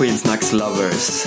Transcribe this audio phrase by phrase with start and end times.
[0.00, 1.26] Skidsnackslovers.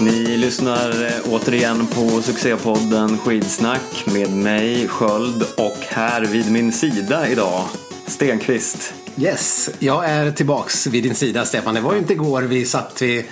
[0.00, 7.28] Ni lyssnar eh, återigen på succépodden Skidsnack med mig Sköld och här vid min sida
[7.28, 7.64] idag
[8.06, 8.94] Stenqvist.
[9.18, 11.74] Yes, jag är tillbaks vid din sida Stefan.
[11.74, 13.24] Det var ju inte igår vi satt vid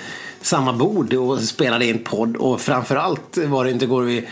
[0.43, 4.29] samma bord och spelade in podd och framförallt var det inte igår vi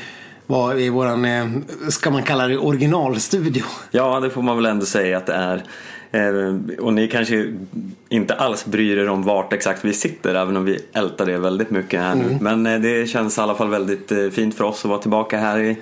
[0.47, 1.47] var i våran, eh,
[1.89, 3.65] ska man kalla det originalstudio.
[3.91, 5.65] Ja, det får man väl ändå säga att det är.
[6.13, 7.55] Eh, och ni kanske
[8.09, 11.71] inte alls bryr er om vart exakt vi sitter även om vi ältar det väldigt
[11.71, 12.25] mycket här nu.
[12.25, 12.39] Mm.
[12.41, 15.59] Men eh, det känns i alla fall väldigt fint för oss att vara tillbaka här
[15.59, 15.77] i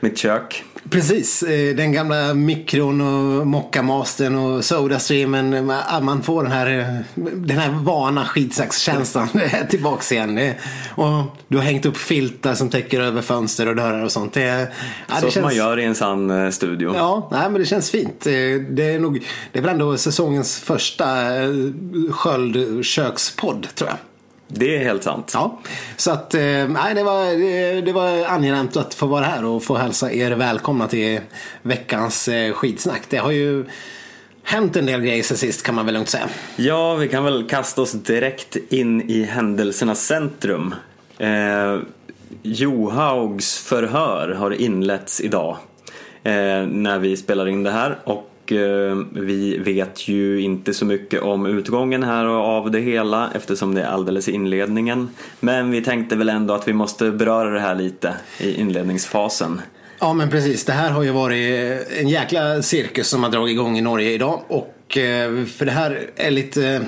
[0.00, 0.64] mitt kök.
[0.90, 5.66] Precis, eh, den gamla mikron och mockamastern och sodastreamen.
[6.02, 9.28] Man får den här, eh, den här vana skidsaxkänslan
[9.70, 10.38] tillbaks igen.
[10.38, 10.52] Eh,
[10.94, 14.32] och du har hängt upp filtar som täcker över fönster och dörrar och sånt.
[14.32, 14.66] Det, ja,
[15.08, 16.92] Så det som känns, man gör i en sann studio.
[16.96, 18.20] Ja, nej, men det känns fint.
[18.20, 21.06] Det är, nog, det är väl ändå säsongens första
[22.10, 23.98] sköld kökspodd tror jag.
[24.52, 25.30] Det är helt sant.
[25.34, 25.58] Ja,
[25.96, 29.76] så att eh, nej, det, var, det, var angenämt att få vara här och få
[29.76, 31.20] hälsa er välkomna till
[31.62, 33.02] veckans eh, skitsnack.
[33.08, 33.64] Det har ju
[34.42, 36.28] hänt en del grejer sen sist kan man väl lugnt säga.
[36.56, 40.74] Ja, vi kan väl kasta oss direkt in i händelsernas centrum.
[41.18, 41.78] Eh,
[42.42, 45.56] Johaugs förhör har inletts idag
[46.22, 46.32] eh,
[46.66, 51.46] när vi spelar in det här och Eh, vi vet ju inte så mycket om
[51.46, 55.08] utgången här av det hela eftersom det är alldeles i inledningen.
[55.40, 59.60] Men vi tänkte väl ändå att vi måste beröra det här lite i inledningsfasen.
[60.00, 63.78] Ja men precis, det här har ju varit en jäkla cirkus som har dragit igång
[63.78, 64.40] i Norge idag.
[64.48, 66.86] Och eh, för det här är lite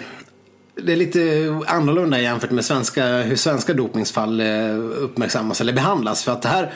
[0.74, 1.20] det är lite
[1.66, 6.24] annorlunda jämfört med svenska, hur svenska dopningsfall eh, uppmärksammas eller behandlas.
[6.24, 6.72] För att det här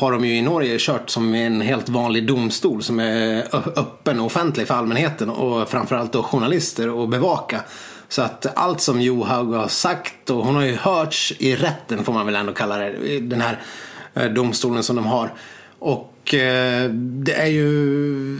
[0.00, 3.46] har de ju i Norge kört som en helt vanlig domstol som är
[3.78, 7.60] öppen och offentlig för allmänheten och framförallt då journalister att bevaka.
[8.08, 12.12] Så att allt som Johaug har sagt och hon har ju hörts i rätten får
[12.12, 13.60] man väl ändå kalla det, den här
[14.14, 15.32] eh, domstolen som de har.
[15.78, 18.36] Och eh, det är ju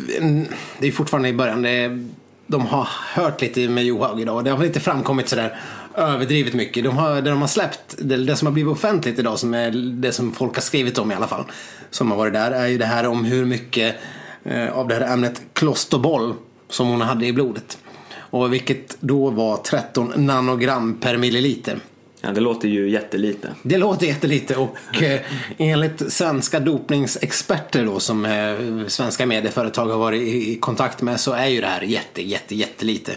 [0.79, 1.63] det är fortfarande i början.
[1.63, 2.09] Det är,
[2.47, 4.37] de har hört lite med Johaug idag.
[4.37, 5.57] och Det har väl inte framkommit sådär
[5.95, 6.85] överdrivet mycket.
[6.85, 9.71] De har, det de har släppt, det, det, som har blivit offentligt idag, som är
[9.71, 11.45] det som folk har skrivit om i alla fall,
[11.91, 13.97] som har varit där, är ju det här om hur mycket
[14.45, 16.35] eh, av det här ämnet klosterboll
[16.69, 17.79] som hon hade i blodet.
[18.17, 21.79] Och vilket då var 13 nanogram per milliliter.
[22.21, 23.49] Ja, det låter ju jättelite.
[23.63, 25.21] Det låter jättelite och eh,
[25.59, 31.47] enligt svenska dopningsexperter då som eh, svenska medieföretag har varit i, kontakt med så är
[31.47, 33.13] ju det här jätte, jätte, jättelite.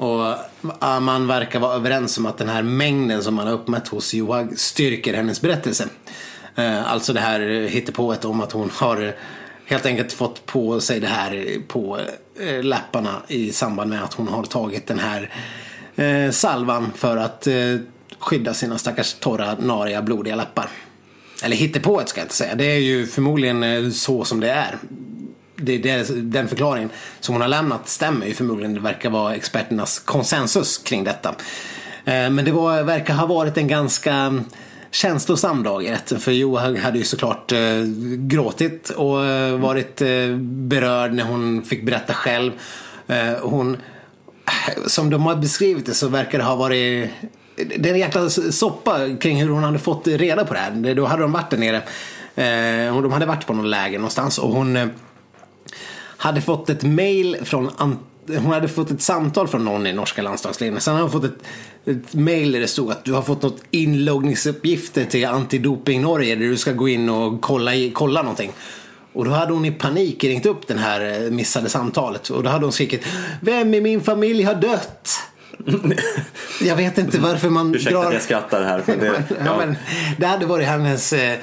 [0.00, 0.34] Och
[0.78, 4.14] ah, man verkar vara överens om att den här mängden som man har uppmätt hos
[4.14, 5.88] Joag styrker hennes berättelse.
[6.56, 9.14] Eh, alltså det här hittepået om att hon har
[9.66, 11.98] helt enkelt fått på sig det här på
[12.40, 15.30] eh, läpparna i samband med att hon har tagit den här
[15.96, 17.48] eh, salvan för att
[18.18, 20.68] skydda sina stackars torra, nariga, blodiga läppar.
[21.42, 22.54] Eller hittepået ska jag inte säga.
[22.54, 24.78] Det är ju förmodligen så som det är
[25.62, 26.90] det, det, den förklaringen
[27.20, 28.74] som hon har lämnat stämmer ju förmodligen.
[28.74, 31.34] Det verkar vara experternas konsensus kring detta.
[32.04, 34.42] Eh, men det var, verkar ha varit en ganska
[34.90, 36.20] känslosam dag i rätten.
[36.20, 37.58] För Johan hade ju såklart eh,
[38.18, 40.02] gråtit och eh, varit
[40.40, 42.52] berörd när hon fick berätta själv.
[43.40, 43.76] Hon,
[44.86, 47.10] som de har beskrivit det så verkar det ha varit
[47.56, 50.94] det är en jäkla soppa kring hur hon hade fått reda på det här.
[50.94, 51.82] Då hade de varit där nere.
[53.02, 54.90] De hade varit på någon läger någonstans och hon
[56.20, 57.70] hade fått ett mail från
[58.38, 60.80] hon hade fått ett samtal från någon i norska landslagsledningen.
[60.80, 61.38] Sen hade hon fått ett,
[61.84, 66.46] ett mail där det stod att du har fått något inloggningsuppgifter till Antidoping Norge där
[66.46, 68.52] du ska gå in och kolla, kolla någonting.
[69.12, 72.50] Och då hade hon i panik ringt upp det här eh, missade samtalet och då
[72.50, 73.06] hade hon skrikit
[73.40, 75.08] Vem i min familj har dött?
[76.60, 78.06] jag vet inte varför man Ursäkta drar...
[78.06, 78.80] att jag skrattar här.
[78.80, 79.36] För det, ja.
[79.44, 79.76] ja, men,
[80.18, 81.38] det hade varit hennes eh,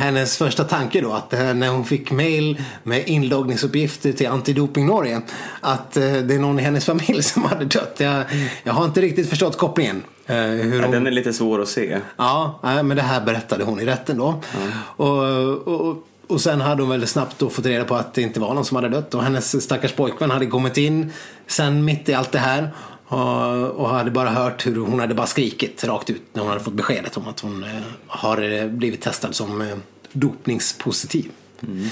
[0.00, 5.20] hennes första tanke då att eh, när hon fick mail med inloggningsuppgifter till Antidoping Norge
[5.60, 7.94] att eh, det är någon i hennes familj som hade dött.
[7.98, 8.24] Jag,
[8.62, 10.02] jag har inte riktigt förstått kopplingen.
[10.26, 10.90] Eh, hon...
[10.90, 12.00] Den är lite svår att se.
[12.16, 14.28] Ja, men det här berättade hon i rätten då.
[14.28, 14.68] Mm.
[14.96, 18.40] Och, och, och sen hade hon väl snabbt då fått reda på att det inte
[18.40, 21.12] var någon som hade dött och hennes stackars pojkvän hade kommit in
[21.46, 22.70] sen mitt i allt det här
[23.10, 26.64] Eh, och hade bara hört hur hon hade bara skrikit rakt ut när hon hade
[26.64, 27.70] fått beskedet om att hon eh,
[28.06, 29.80] har eh, blivit testad som
[30.12, 31.30] dopningspositiv.
[31.62, 31.88] Mm.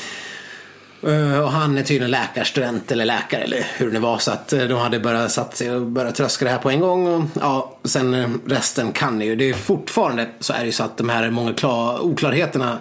[1.43, 5.01] Och han är tydligen läkarstudent eller läkare eller hur det var så att de hade
[5.01, 7.07] börjat satt sig och börjat tröska det här på en gång.
[7.07, 9.37] Och, ja, sen resten kan ni ju.
[9.37, 11.55] Det är fortfarande så är det ju så att de här många
[12.01, 12.79] oklarheterna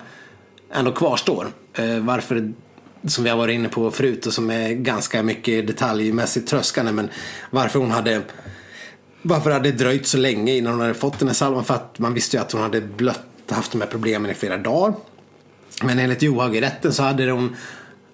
[0.74, 1.48] ändå kvarstår.
[2.02, 2.54] Varför
[3.08, 7.10] som vi har varit inne på förut och som är ganska mycket detaljmässigt tröskande men
[7.50, 8.22] varför hon hade
[9.22, 11.64] varför hade det dröjt så länge innan hon hade fått den här salvan?
[11.64, 14.58] För att man visste ju att hon hade blött, haft de här problemen i flera
[14.58, 14.94] dagar.
[15.84, 17.56] Men enligt Johaug i rätten så hade hon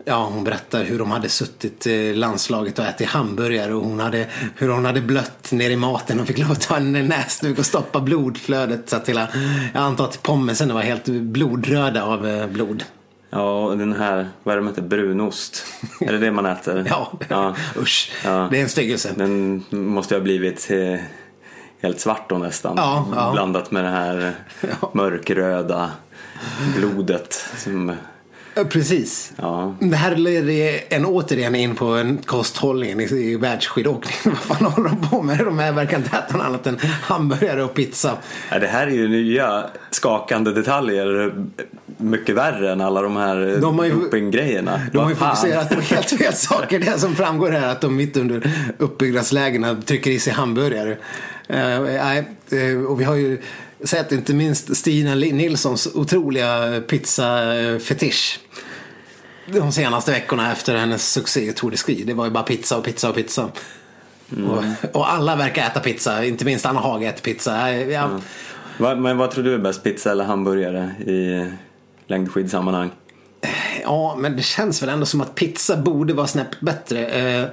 [0.06, 4.28] Ja, hon berättar hur de hade suttit i landslaget och ätit hamburgare och hon hade,
[4.56, 7.66] hur hon hade blött ner i maten och fick lov att ta en näsduk och
[7.66, 9.28] stoppa blodflödet så att hela,
[9.74, 12.84] jag antar att pommesen var helt blodröda av eh, blod.
[13.36, 15.66] Ja, och den här, vad är det de heter, brunost?
[16.02, 16.86] är det det man äter?
[16.90, 17.56] ja, ja.
[17.78, 18.12] usch.
[18.26, 18.48] Ja.
[18.52, 19.14] Det är en styggelse.
[19.16, 21.00] Den måste ha blivit eh,
[21.82, 22.74] helt svart då nästan.
[22.78, 23.32] Ja, ja.
[23.32, 24.36] Blandat med det här
[24.94, 25.92] mörkröda
[26.76, 27.46] blodet.
[27.58, 27.96] Som
[28.70, 29.34] Precis.
[29.36, 29.76] Ja.
[29.80, 34.16] Det här leder en återigen in på en kosthållning i, i världsskidåkning.
[34.26, 35.38] Vad fan håller de på med?
[35.38, 38.18] De här verkar inte äta något annat än hamburgare och pizza.
[38.52, 41.34] Ja, det här är ju nya skakande detaljer.
[41.98, 44.82] Mycket värre än alla de här dopinggrejerna.
[44.92, 46.80] De har ju fokuserat på helt fel saker.
[46.80, 50.98] Det som framgår här att de mitt under uppbyggnadslägena trycker i sig hamburgare.
[51.50, 53.42] Uh, och vi har ju
[53.84, 58.40] sett inte minst Stina Nilssons otroliga pizzafetisch.
[59.46, 62.04] De senaste veckorna efter hennes succé i Tour de Ski.
[62.08, 63.50] Det var ju bara pizza och pizza och pizza.
[64.32, 64.50] Mm.
[64.50, 67.74] Och, och, alla verkar äta pizza, inte minst Anna Haag äter pizza.
[67.74, 68.04] Ja.
[68.04, 68.22] Mm.
[68.78, 71.46] Va, men vad tror du är bäst, pizza eller hamburgare i
[72.08, 72.92] längdskidsammanhang?
[73.84, 77.06] Ja, men det känns väl ändå som att pizza borde vara snäpp bättre.
[77.06, 77.50] Eh,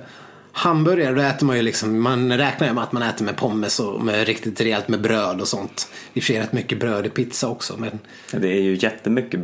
[0.52, 3.81] Hamburgare, då äter man ju liksom, man räknar ju med att man äter med pommes
[3.81, 5.88] och med riktigt rejält med bröd och sånt.
[6.12, 7.76] Det sker rätt mycket bröd i pizza också.
[7.79, 7.99] Men...
[8.32, 9.41] Ja, det är ju jättemycket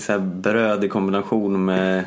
[0.00, 2.04] så bröd i kombination med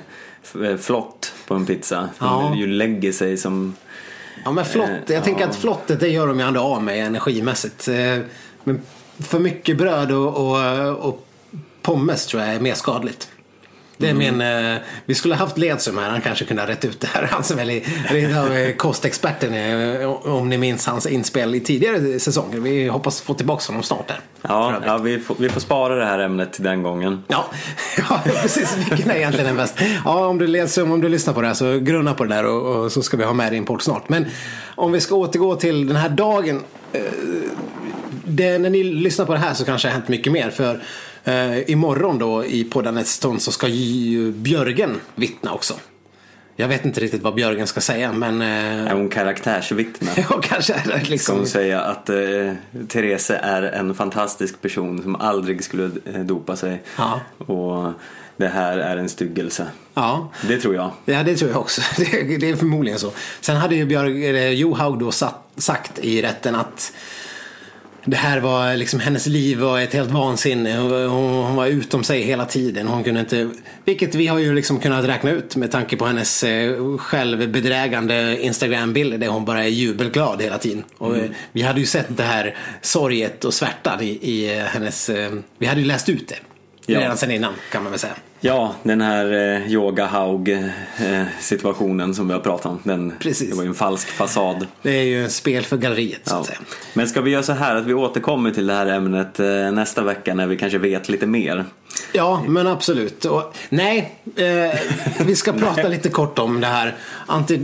[0.80, 2.10] flott på en pizza.
[2.20, 2.56] Ja.
[2.56, 3.76] ju lägger sig som...
[4.44, 5.22] Ja men flott, jag ja.
[5.22, 7.88] tänker att flottet det gör de ju ändå av med energimässigt.
[7.88, 8.20] Eh,
[8.64, 8.82] men
[9.20, 11.28] för mycket bröd och, och, och
[11.86, 13.30] pommes tror jag är mer skadligt.
[13.98, 14.38] Det är mm.
[14.38, 17.24] min, eh, vi skulle haft Ledström här, han kanske kunde ha rätt ut det här.
[17.32, 22.60] Han som är lite kostexperten, eh, om ni minns hans inspel i tidigare säsonger.
[22.60, 24.20] Vi hoppas få tillbaka honom snart där.
[24.42, 27.24] Ja, ja vi, får, vi får spara det här ämnet till den gången.
[27.28, 27.46] Ja,
[28.10, 28.78] ja precis.
[28.92, 29.80] Vilken är egentligen den bäst?
[30.06, 32.46] Ja, om du Ledström, om du lyssnar på det här så grunna på det där
[32.46, 34.10] och, och så ska vi ha med din podd snart.
[34.10, 34.26] Men
[34.76, 36.64] om vi ska återgå till den här dagen.
[36.94, 37.02] Eh,
[38.28, 40.50] det, när ni lyssnar på det här så kanske det har hänt mycket mer.
[40.50, 40.82] För
[41.26, 45.74] Eh, imorgon då i podden stund så ska ju Björgen vittna också.
[46.56, 48.42] Jag vet inte riktigt vad Björgen ska säga men...
[48.42, 48.92] Eh...
[48.92, 50.12] Är hon karaktärsvittne?
[50.30, 51.34] ja, kanske är det liksom.
[51.34, 52.54] Ska hon säga att eh,
[52.88, 56.84] Therese är en fantastisk person som aldrig skulle eh, dopa sig.
[56.98, 57.20] Ja.
[57.38, 57.92] Och
[58.38, 59.68] det här är en styggelse.
[59.94, 60.32] Ja.
[60.48, 60.92] Det tror jag.
[61.06, 61.82] Ja, det tror jag också.
[61.98, 63.12] Det, det är förmodligen så.
[63.42, 65.12] Sen hade ju Björg, Johaug då
[65.58, 66.94] sagt i rätten att
[68.06, 70.78] det här var liksom hennes liv var ett helt vansinne.
[70.78, 71.10] Hon,
[71.44, 72.88] hon, var utom sig hela tiden.
[72.88, 73.50] Hon kunde inte,
[73.86, 79.18] vilket vi har ju liksom kunnat räkna ut med tanke på hennes eh, självbedrägande Instagram-bilder
[79.18, 80.84] där hon bara är jubelglad hela tiden.
[80.98, 81.34] Och, mm.
[81.52, 85.82] Vi hade ju sett det här sorget och svärtan i, i hennes, eh, vi hade
[85.82, 86.40] ju läst ut det.
[86.86, 87.00] Ja.
[87.00, 88.14] Redan sen innan kan man väl säga.
[88.46, 92.80] Ja, den här eh, yoga haug eh, situationen som vi har pratat om.
[92.84, 93.50] Den, Precis.
[93.50, 94.68] Det var ju en falsk fasad.
[94.82, 96.60] Det är ju en spel för galleriet så att säga.
[96.94, 100.04] Men ska vi göra så här att vi återkommer till det här ämnet eh, nästa
[100.04, 101.66] vecka när vi kanske vet lite mer?
[102.14, 103.26] Ja, men absolut.
[103.26, 104.80] Och, nej, eh,
[105.26, 106.96] vi ska prata lite kort om det här.
[107.26, 107.60] Anti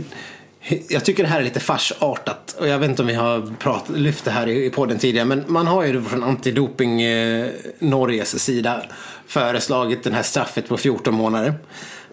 [0.88, 3.88] jag tycker det här är lite farsartat och jag vet inte om vi har prat,
[3.88, 8.82] lyft det här i, podden tidigare men man har ju från Antidoping eh, Norges sida
[9.26, 11.54] föreslagit det här straffet på 14 månader.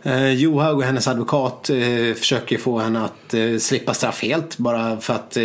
[0.04, 5.00] Eh, Johaug och hennes advokat eh, försöker få henne att eh, slippa straff helt bara
[5.00, 5.44] för att eh,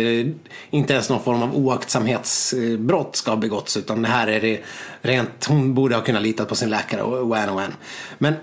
[0.69, 4.59] inte ens någon form av oaktsamhetsbrott ska ha begåtts utan det här är det
[5.01, 7.73] rent, hon borde ha kunnat lita på sin läkare och, och en och en.
[8.17, 8.33] Men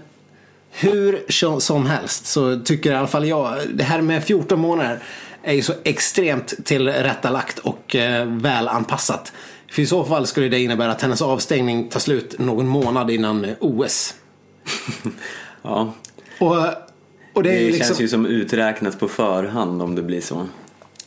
[0.72, 1.24] hur
[1.60, 5.02] som helst så tycker i alla fall jag, det här med 14 månader
[5.42, 9.32] är ju så extremt tillrättalagt och eh, väl anpassat.
[9.70, 13.46] För i så fall skulle det innebära att hennes avstängning tar slut någon månad innan
[13.60, 14.14] OS.
[15.62, 15.94] ja.
[16.38, 16.56] Och,
[17.32, 17.86] och det, det liksom...
[17.86, 20.46] känns ju som uträknat på förhand om det blir så.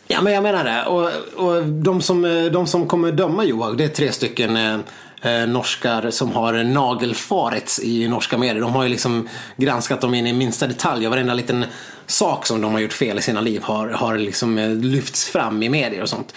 [0.08, 0.86] Ja men jag menar det.
[0.86, 1.10] Och,
[1.46, 4.84] och de, som, de som kommer döma Johaug det är tre stycken
[5.26, 8.62] eh, norskar som har nagelfarits i norska medier.
[8.62, 11.66] De har ju liksom granskat dem in i minsta detalj och varenda liten
[12.08, 15.64] sak som de har gjort fel i sina liv har, har liksom eh, lyfts fram
[15.64, 16.34] i medier och sånt.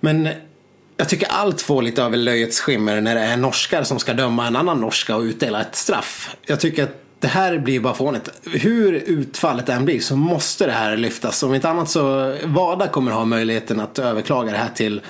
[0.00, 0.32] Men eh,
[0.96, 4.46] jag tycker allt får lite av löjets skimmer när det är norskar som ska döma
[4.46, 6.36] en annan norska och utdela ett straff.
[6.46, 8.28] Jag tycker att det här blir bara fånigt.
[8.44, 11.42] Hur utfallet än blir så måste det här lyftas.
[11.42, 15.00] Om inte annat så Vada kommer ha möjligheten att överklaga det här till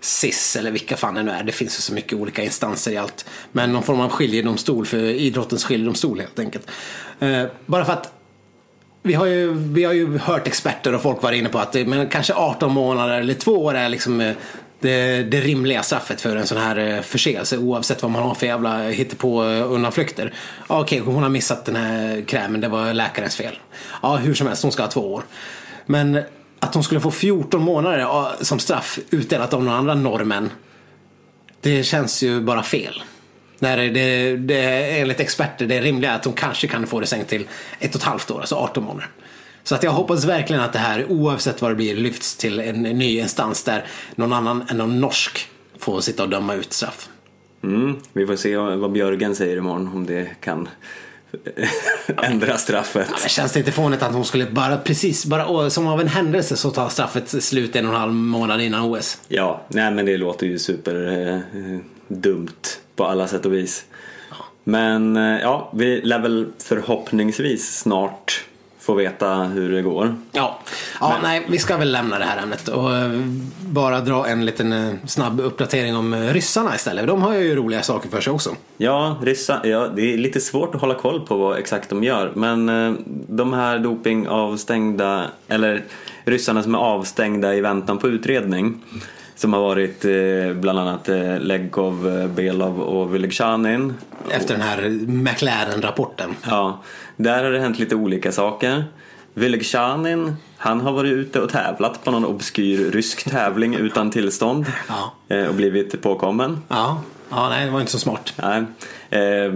[0.00, 1.44] SIS eller vilka fan det nu är.
[1.44, 3.24] Det finns ju så mycket olika instanser i allt.
[3.52, 6.70] Men någon form av skiljedomstol för idrottens skiljedomstol helt enkelt.
[7.20, 8.12] Eh, bara för att
[9.02, 11.86] vi har, ju, vi har ju hört experter och folk vara inne på att det,
[11.86, 14.34] men kanske 18 månader eller två år är liksom eh,
[14.80, 18.46] det, det rimliga straffet för en sån här eh, förseelse oavsett vad man har för
[18.46, 20.34] jävla hittepå undanflykter.
[20.68, 23.58] Ja, Okej, hon har missat den här krämen, det var läkarens fel.
[24.02, 25.22] Ja, hur som helst, hon ska ha två år.
[25.86, 26.22] Men
[26.60, 28.06] att hon skulle få 14 månader
[28.44, 30.50] som straff utdelat av några andra norrmän.
[31.60, 33.02] Det känns ju bara fel.
[33.58, 37.06] När det, det är enligt experter det är rimliga att de kanske kan få det
[37.06, 37.48] sänkt till
[37.78, 39.08] ett och ett halvt år, alltså 18 månader.
[39.62, 42.82] Så att jag hoppas verkligen att det här, oavsett vad det blir, lyfts till en
[42.82, 45.48] ny instans där någon annan än någon norsk
[45.78, 47.08] får sitta och döma ut straff.
[47.64, 50.68] Mm, vi får se vad Björgen säger imorgon om det kan
[52.22, 53.08] ändra straffet.
[53.10, 56.56] Ja, känns det inte fånigt att hon skulle bara precis, bara som av en händelse
[56.56, 59.20] så tar straffet slut en och en halv månad innan OS?
[59.28, 62.62] Ja, nej men det låter ju super eh, dumt
[62.96, 63.84] på alla sätt och vis.
[64.64, 68.44] Men eh, ja, vi lär väl förhoppningsvis snart
[68.90, 70.14] få veta hur det går.
[70.32, 70.58] Ja,
[71.00, 71.22] ja Men...
[71.22, 73.10] nej, vi ska väl lämna det här ämnet och eh,
[73.60, 77.06] bara dra en liten eh, snabb uppdatering om ryssarna istället.
[77.06, 78.50] De har ju roliga saker för sig också.
[78.76, 82.32] Ja, ryssa, ja, det är lite svårt att hålla koll på vad exakt de gör.
[82.34, 82.66] Men
[83.28, 85.84] de här dopingavstängda, eller
[86.24, 88.80] ryssarna som är avstängda i väntan på utredning
[89.40, 93.94] som har varit eh, bland annat eh, Legkov, eh, Belov och Vylegzjanin.
[94.30, 96.36] Efter den här McLaren-rapporten.
[96.42, 96.82] Ja,
[97.22, 98.84] där har det hänt lite olika saker.
[99.34, 105.48] Vylegzjanin, han har varit ute och tävlat på någon obskyr rysk tävling utan tillstånd ja.
[105.48, 106.58] och blivit påkommen.
[106.68, 107.02] Ja.
[107.30, 108.34] ja, nej det var inte så smart.
[108.36, 108.64] Nej.
[109.10, 109.52] Eh,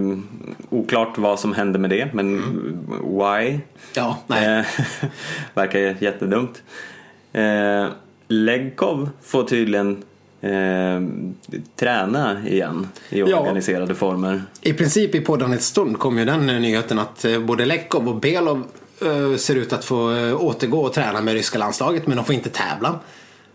[0.70, 2.86] oklart vad som hände med det, men mm.
[3.18, 3.58] why?
[3.94, 4.64] Ja, nej.
[5.54, 6.62] verkar jättedumt.
[7.32, 7.86] Eh,
[8.28, 10.02] Legkov får tydligen
[10.44, 11.02] eh,
[11.76, 13.94] träna igen i organiserade ja.
[13.94, 14.42] former.
[14.60, 18.62] I princip i poddandets stund kom ju den nyheten att eh, både Legkov och Belov
[19.02, 22.34] eh, ser ut att få eh, återgå och träna med ryska landslaget men de får
[22.34, 22.98] inte tävla.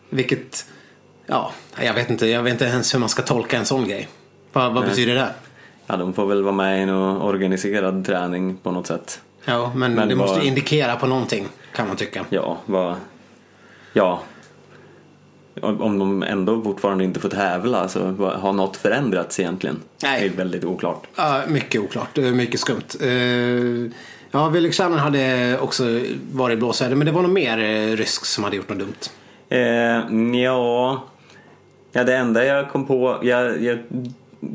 [0.09, 0.65] Vilket,
[1.25, 1.51] ja,
[1.83, 4.07] jag vet inte, jag vet inte ens hur man ska tolka en sån grej.
[4.53, 5.29] Vad, vad betyder det?
[5.87, 9.21] Ja, de får väl vara med i någon organiserad träning på något sätt.
[9.45, 10.27] Ja, men, men det vad...
[10.27, 12.25] måste indikera på någonting kan man tycka.
[12.29, 12.95] Ja, vad...
[13.93, 14.21] Ja,
[15.61, 17.99] om de ändå fortfarande inte får tävla så
[18.39, 19.79] har något förändrats egentligen?
[20.03, 20.21] Nej.
[20.21, 21.07] Det är väldigt oklart.
[21.15, 22.95] Ja, mycket oklart, mycket skumt.
[23.01, 23.91] Uh,
[24.31, 25.99] ja, Vylegzjanin hade också
[26.31, 29.09] varit blåsväder men det var nog mer uh, rysk som hade gjort något dumt.
[29.51, 31.03] Uh, ja,
[31.91, 33.79] ja, det enda jag kom på, jag, jag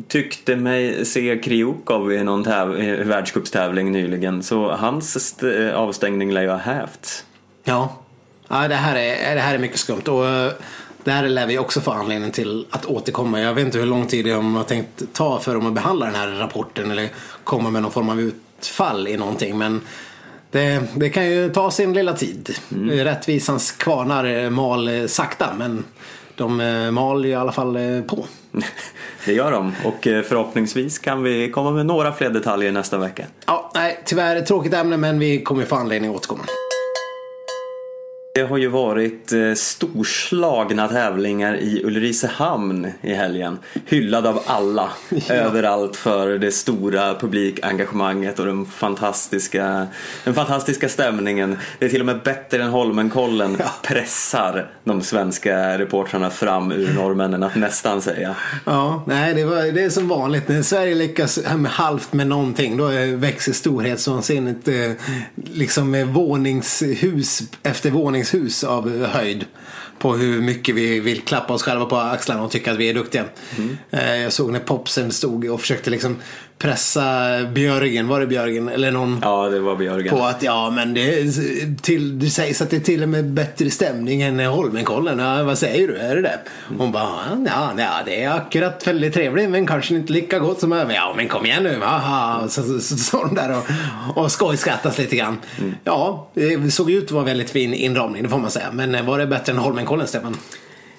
[0.08, 5.36] tyckte mig se Kriukov i någon täv- världscupstävling nyligen så hans
[5.74, 7.24] avstängning lär ju ha hävts.
[7.64, 8.00] Ja.
[8.48, 10.02] Ja, det här är, det här är mycket skumt.
[10.08, 10.52] Och
[11.04, 13.40] där lär vi också få anledning till att återkomma.
[13.40, 16.14] Jag vet inte hur lång tid de har tänkt ta för dem att behandla den
[16.14, 17.08] här rapporten eller
[17.44, 19.58] komma med någon form av utfall i någonting.
[19.58, 19.80] Men
[20.50, 22.56] det, det kan ju ta sin lilla tid.
[22.72, 23.04] Mm.
[23.04, 25.84] Rättvisans kvarnar mal sakta men
[26.36, 26.56] de
[26.94, 28.26] mal i alla fall på.
[29.26, 33.24] Det gör de och förhoppningsvis kan vi komma med några fler detaljer nästa vecka.
[33.46, 36.44] Ja, nej, tyvärr tråkigt ämne men vi kommer få anledning att återkomma.
[38.36, 43.58] Det har ju varit eh, storslagna tävlingar i Ulricehamn i helgen.
[43.86, 45.34] Hyllad av alla, ja.
[45.34, 49.86] överallt för det stora publikengagemanget och den fantastiska,
[50.24, 51.58] den fantastiska stämningen.
[51.78, 53.70] Det är till och med bättre än Holmenkollen ja.
[53.82, 58.34] pressar de svenska reportrarna fram ur norrmännen att nästan säga.
[58.64, 60.48] Ja, nej det, var, det är som vanligt.
[60.48, 64.90] När Sverige lyckas med halvt med någonting då växer storhetsvansinnet eh,
[65.34, 69.44] liksom våningshus efter våningshus våningshus av höjd
[69.98, 72.94] på hur mycket vi vill klappa oss själva på axlarna och tycka att vi är
[72.94, 73.24] duktiga.
[73.56, 73.76] Mm.
[74.22, 76.16] Jag såg när Popsen stod och försökte liksom
[76.58, 77.04] pressa
[77.54, 78.68] Björgen, var det Björgen?
[78.68, 79.18] Eller någon?
[79.22, 80.16] Ja, det var Björgen.
[80.16, 81.32] På att ja, men det,
[81.82, 85.18] till, det sägs att det är till och med bättre stämning än Holmenkollen.
[85.18, 85.96] Ja, vad säger du?
[85.96, 86.38] Är det det?
[86.78, 87.08] Hon bara,
[87.46, 90.94] ja, ja, det är akkurat väldigt trevligt men kanske inte lika gott som över.
[90.94, 91.80] Ja, men kom igen nu.
[91.84, 92.48] Aha.
[92.48, 95.38] Så står de där och, och skojskrattas lite grann.
[95.58, 95.74] Mm.
[95.84, 98.66] Ja, det såg ut att vara väldigt fin inramning, det får man säga.
[98.72, 100.36] Men var det bättre än Holmenkollen, Stefan?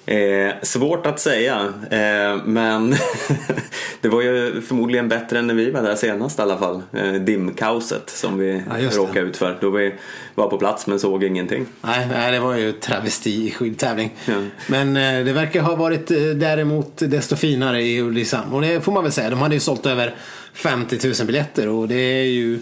[0.06, 2.90] Eh, svårt att säga, eh, men
[4.00, 6.82] det var ju förmodligen bättre än när vi var där senast i alla fall.
[6.92, 9.58] Eh, dimkaoset som vi ja, råkade ut för.
[9.60, 9.94] Då vi
[10.34, 11.66] var på plats men såg ingenting.
[11.82, 14.14] Nej, nej det var ju travesti i skidtävling.
[14.26, 14.34] Ja.
[14.66, 18.52] Men eh, det verkar ha varit eh, däremot desto finare i Ulricehamn.
[18.52, 19.30] Och det får man väl säga.
[19.30, 20.14] De hade ju sålt över
[20.54, 22.58] 50 000 biljetter och det är ju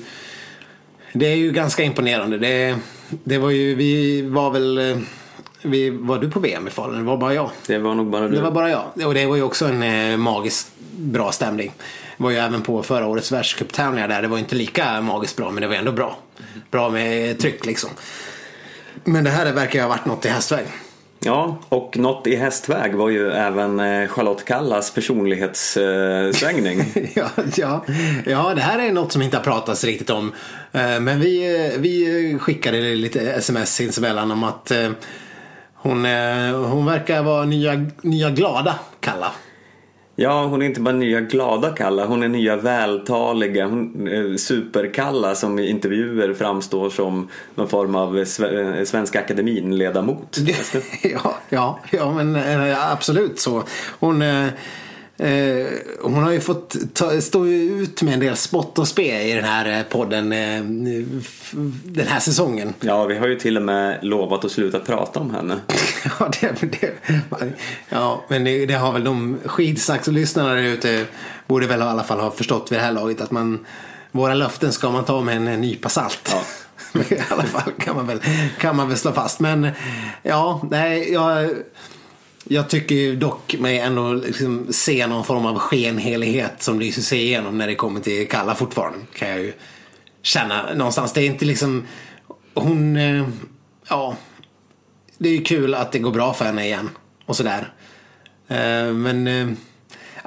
[1.13, 2.39] det är ju ganska imponerande.
[2.39, 2.77] Det,
[3.25, 4.97] det var ju, vi var väl eh,
[5.65, 6.99] vi, var du på VM i Falun?
[6.99, 7.51] Det var bara jag.
[7.67, 8.37] Det var nog bara du.
[8.37, 9.07] Det var bara jag.
[9.07, 10.67] Och det var ju också en eh, magisk
[10.97, 11.73] bra stämning.
[12.17, 14.23] Var ju även på förra årets världscuptävlingar där.
[14.23, 16.19] Det var inte lika magiskt bra men det var ändå bra.
[16.71, 17.91] Bra med tryck liksom.
[19.05, 20.67] Men det här verkar ju ha varit något i hästväg.
[21.25, 26.85] Ja, och något i hästväg var ju även eh, Charlotte Kallas personlighetssvängning.
[27.15, 27.85] ja, ja,
[28.27, 30.33] ja, det här är något som inte har pratats riktigt om.
[30.73, 34.73] Eh, men vi, eh, vi skickade lite sms sinsemellan om att
[35.85, 36.05] hon,
[36.71, 39.33] hon verkar vara nya, nya glada Kalla.
[40.17, 45.35] Ja, hon är inte bara nya glada Kalla, hon är nya vältaliga, hon, eh, superkalla
[45.35, 48.25] som i intervjuer framstår som någon form av
[48.85, 50.39] Svenska Akademin-ledamot.
[51.03, 53.63] ja, ja, ja, men eh, absolut så.
[54.01, 54.47] Hon, eh,
[55.17, 55.67] Eh,
[56.03, 59.45] hon har ju fått ta, stå ut med en del spott och spe i den
[59.45, 60.63] här eh, podden eh,
[61.85, 62.75] den här säsongen.
[62.81, 65.57] Ja, vi har ju till och med lovat att sluta prata om henne.
[66.19, 66.93] ja, det, det,
[67.89, 71.05] ja, men det, det har väl de skidsnackslyssnarna där ute
[71.47, 73.67] borde väl i alla fall ha förstått vid det här laget att man
[74.13, 76.31] våra löften ska man ta med en nypa salt.
[76.33, 77.01] Ja.
[77.09, 78.21] I alla fall kan man väl,
[78.59, 79.41] kan man väl slå fast.
[79.41, 79.69] Men
[80.23, 81.51] ja, nej, jag
[82.49, 87.59] jag tycker dock mig ändå liksom se någon form av skenhelighet som lyser sig igenom
[87.59, 88.99] när det kommer till Kalla fortfarande.
[89.15, 89.53] Kan jag ju
[90.23, 91.13] känna någonstans.
[91.13, 91.87] Det är inte liksom
[92.55, 93.29] hon, eh,
[93.89, 94.17] ja.
[95.19, 96.91] Det är ju kul att det går bra för henne igen
[97.27, 97.73] och sådär.
[98.49, 99.49] Eh, men eh,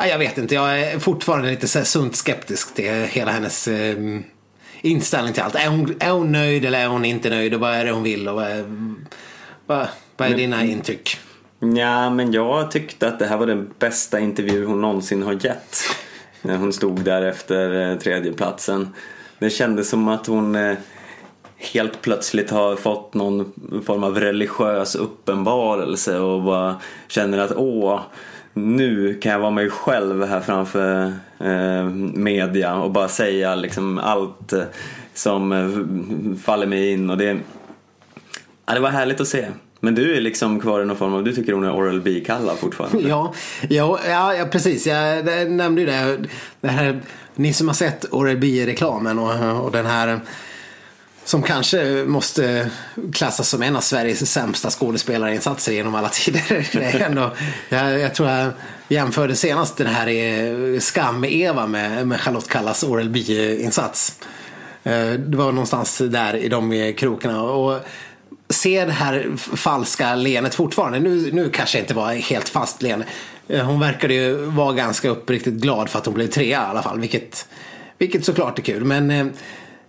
[0.10, 3.70] jag vet inte, jag är fortfarande lite så sunt skeptisk till hela hennes
[4.82, 5.56] inställning till allt.
[5.56, 8.04] Är hon, är hon nöjd eller är hon inte nöjd och vad är det hon
[8.04, 8.66] vill och vad är,
[9.66, 11.18] vad, vad är dina intryck?
[11.60, 15.78] Ja, men jag tyckte att det här var den bästa intervju hon någonsin har gett.
[16.42, 18.94] När hon stod där efter eh, tredjeplatsen.
[19.40, 20.78] Det kändes som att hon eh,
[21.58, 23.54] helt plötsligt har fått någon
[23.86, 26.76] form av religiös uppenbarelse och bara
[27.08, 28.02] känner att åh,
[28.54, 34.54] nu kan jag vara mig själv här framför eh, media och bara säga liksom allt
[34.54, 34.64] eh,
[35.14, 37.38] som faller mig in och det,
[38.66, 39.48] ja, det var härligt att se.
[39.80, 42.56] Men du är liksom kvar i någon form av, du tycker hon är Oral B-kalla
[42.56, 43.08] fortfarande?
[43.10, 43.34] Ja,
[43.70, 44.88] ja, ja, precis.
[44.88, 46.18] Jag nämnde ju det.
[46.62, 47.02] det här,
[47.36, 50.20] ni som har sett Oral B-reklamen och, och den här
[51.28, 52.70] som kanske måste
[53.14, 56.68] klassas som en av Sveriges sämsta skådespelarinsatser genom alla tider.
[56.80, 57.32] Det är ändå,
[57.70, 58.52] jag, jag tror jag
[58.88, 64.20] jämförde senast den här Skam-Eva med, med Charlotte Kallas Oral B-insats.
[64.84, 67.42] Eh, det var någonstans där i de krokarna.
[67.42, 67.80] Och
[68.50, 71.00] ser det här falska leendet fortfarande.
[71.00, 73.06] Nu, nu kanske inte var helt fast leende.
[73.48, 76.82] Eh, hon verkade ju vara ganska uppriktigt glad för att hon blev trea i alla
[76.82, 77.00] fall.
[77.00, 77.48] Vilket,
[77.98, 78.84] vilket såklart är kul.
[78.84, 79.26] Men eh,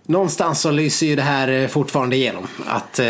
[0.05, 2.47] någonstans så lyser ju det här eh, fortfarande igenom.
[2.65, 3.05] Att eh,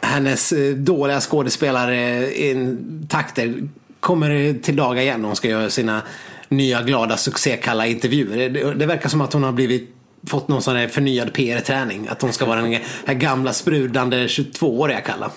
[0.00, 3.68] hennes eh, dåliga skådespelartakter
[4.00, 6.02] kommer till dagar igen när hon ska göra sina
[6.48, 8.48] nya glada succékalla intervjuer.
[8.48, 9.95] Det, det verkar som att hon har blivit
[10.26, 12.08] fått någon sån här förnyad PR-träning.
[12.08, 15.30] Att hon ska vara den här gamla sprudlande 22-åriga Kalla.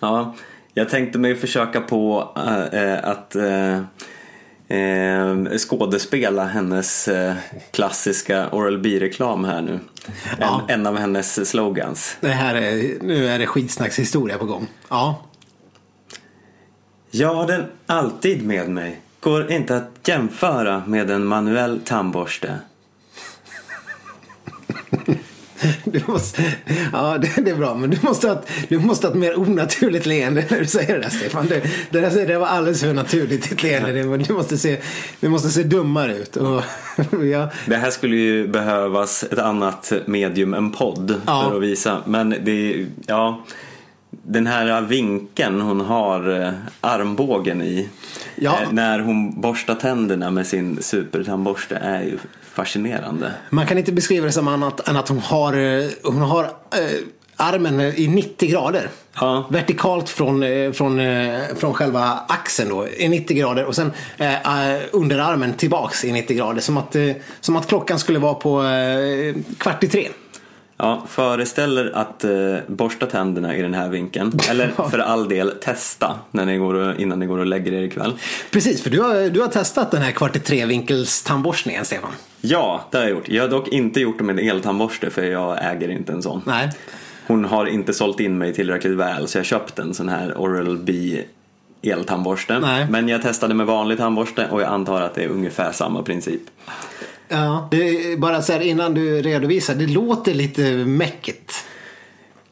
[0.00, 0.34] Ja,
[0.74, 2.32] jag tänkte mig försöka på
[2.72, 3.78] äh, att äh,
[4.78, 7.08] äh, skådespela hennes
[7.70, 9.78] klassiska Oral B-reklam här nu.
[10.40, 10.62] Ja.
[10.68, 12.16] En, en, av hennes slogans.
[12.20, 14.66] Det här är, nu är det skitsnackshistoria på gång.
[14.88, 15.22] Ja.
[17.10, 19.00] Jag har den alltid med mig.
[19.20, 22.58] Går inte att jämföra med en manuell tandborste.
[25.84, 26.42] Du måste,
[26.92, 30.06] ja, det, det, är bra, men du måste, ha, du måste ha ett mer onaturligt
[30.06, 31.46] leende när du säger det där Stefan.
[31.46, 34.16] Det, det, där, det var alldeles för naturligt ditt leende.
[34.16, 34.76] Du, måste se,
[35.20, 36.36] du måste se dummare ut.
[36.36, 36.62] Och,
[37.32, 37.50] ja.
[37.66, 41.48] Det här skulle ju behövas ett annat medium än podd ja.
[41.48, 42.02] för att visa.
[42.06, 43.44] Men det, ja,
[44.28, 47.88] den här vinkeln hon har eh, armbågen i
[48.36, 48.58] ja.
[48.62, 52.18] Eh, när hon borstar tänderna med sin supertandborste är ju
[52.52, 53.32] fascinerande.
[53.50, 56.50] Man kan inte beskriva det som annat än att hon har, eh, hon har äh,
[57.36, 58.88] armen i 90 grader.
[59.14, 59.46] Ja.
[59.50, 61.00] Vertikalt från, från,
[61.56, 64.28] från själva axeln då, i 90 grader och sen äh,
[64.92, 66.60] underarmen tillbaks i 90 grader.
[66.60, 66.96] Som att,
[67.40, 70.08] som att klockan skulle vara på äh, kvart i tre.
[70.80, 72.30] Ja, föreställer att eh,
[72.66, 74.32] borsta tänderna i den här vinkeln.
[74.50, 77.82] Eller för all del testa när ni går och, innan ni går och lägger er
[77.82, 78.12] ikväll.
[78.50, 82.10] Precis, för du har, du har testat den här kvart i tre vinkels tandborstningen Stefan.
[82.40, 83.28] Ja, det har jag gjort.
[83.28, 86.42] Jag har dock inte gjort det med en eltandborste för jag äger inte en sån.
[86.46, 86.70] Nej.
[87.26, 91.22] Hon har inte sålt in mig tillräckligt väl så jag köpte en sån här Oral-B
[91.82, 92.58] eltandborste.
[92.58, 92.86] Nej.
[92.90, 96.42] Men jag testade med vanlig tandborste och jag antar att det är ungefär samma princip.
[97.28, 101.64] Ja, det bara så här innan du redovisar, det låter lite mäckigt.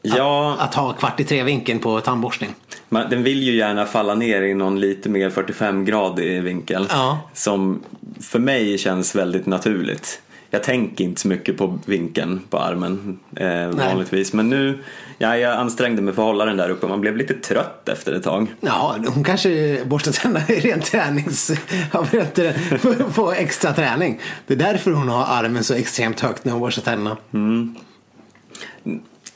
[0.01, 0.55] Ja.
[0.59, 2.55] Att, att ha kvart i tre vinkeln på tandborstning.
[2.89, 6.87] man, den vill ju gärna falla ner i någon lite mer 45-gradig vinkel.
[6.89, 7.19] Ja.
[7.33, 7.83] Som
[8.21, 10.21] för mig känns väldigt naturligt.
[10.49, 14.33] Jag tänker inte så mycket på vinkeln på armen eh, vanligtvis.
[14.33, 14.83] Men nu,
[15.17, 16.87] ja, jag ansträngde mig för att hålla den där uppe.
[16.87, 18.47] Man blev lite trött efter ett tag.
[18.61, 21.51] Ja, hon kanske borstar tänderna i ren tränings...
[21.91, 22.39] För att
[23.15, 24.19] få extra träning.
[24.47, 27.17] Det är därför hon har armen så extremt högt när hon borstar tänderna.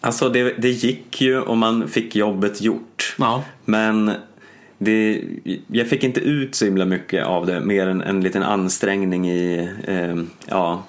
[0.02, 3.16] Alltså det, det gick ju och man fick jobbet gjort.
[3.18, 3.44] Ja.
[3.66, 4.12] Men
[4.78, 5.24] det,
[5.68, 9.70] jag fick inte ut så himla mycket av det mer än en liten ansträngning i
[9.88, 10.84] eh, ja,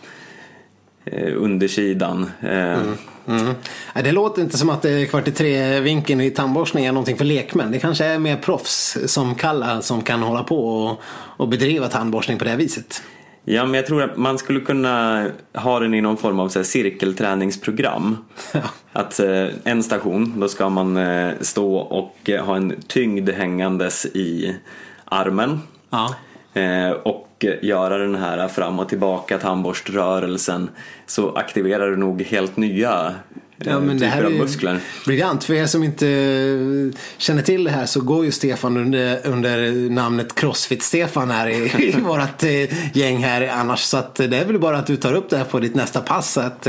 [1.37, 2.31] undersidan.
[2.41, 2.79] Eh,
[3.27, 3.55] Mm.
[3.95, 7.73] Nej, Det låter inte som att kvart i tre-vinkeln i tandborstning är någonting för lekmän.
[7.73, 11.01] Det kanske är mer proffs som Kalla som kan hålla på och,
[11.37, 13.03] och bedriva tandborstning på det här viset.
[13.45, 16.59] Ja, men jag tror att man skulle kunna ha den i någon form av så
[16.59, 18.17] här, cirkelträningsprogram.
[18.93, 24.07] Att eh, en station, då ska man eh, stå och eh, ha en tyngd hängandes
[24.07, 24.57] i
[25.05, 25.61] armen.
[25.91, 26.15] Ja.
[26.61, 26.91] Eh,
[27.45, 30.71] och göra den här fram och tillbaka tandborströrelsen
[31.07, 33.13] så aktiverar du nog helt nya eh,
[33.71, 35.45] Ja, men det här är briljant.
[35.45, 39.73] För er som inte eh, känner till det här så går ju Stefan under, under
[39.91, 41.55] namnet Crossfit-Stefan här i,
[41.89, 43.81] i vårt eh, gäng här annars.
[43.81, 46.01] Så att det är väl bara att du tar upp det här på ditt nästa
[46.01, 46.39] pass.
[46.39, 46.67] Att,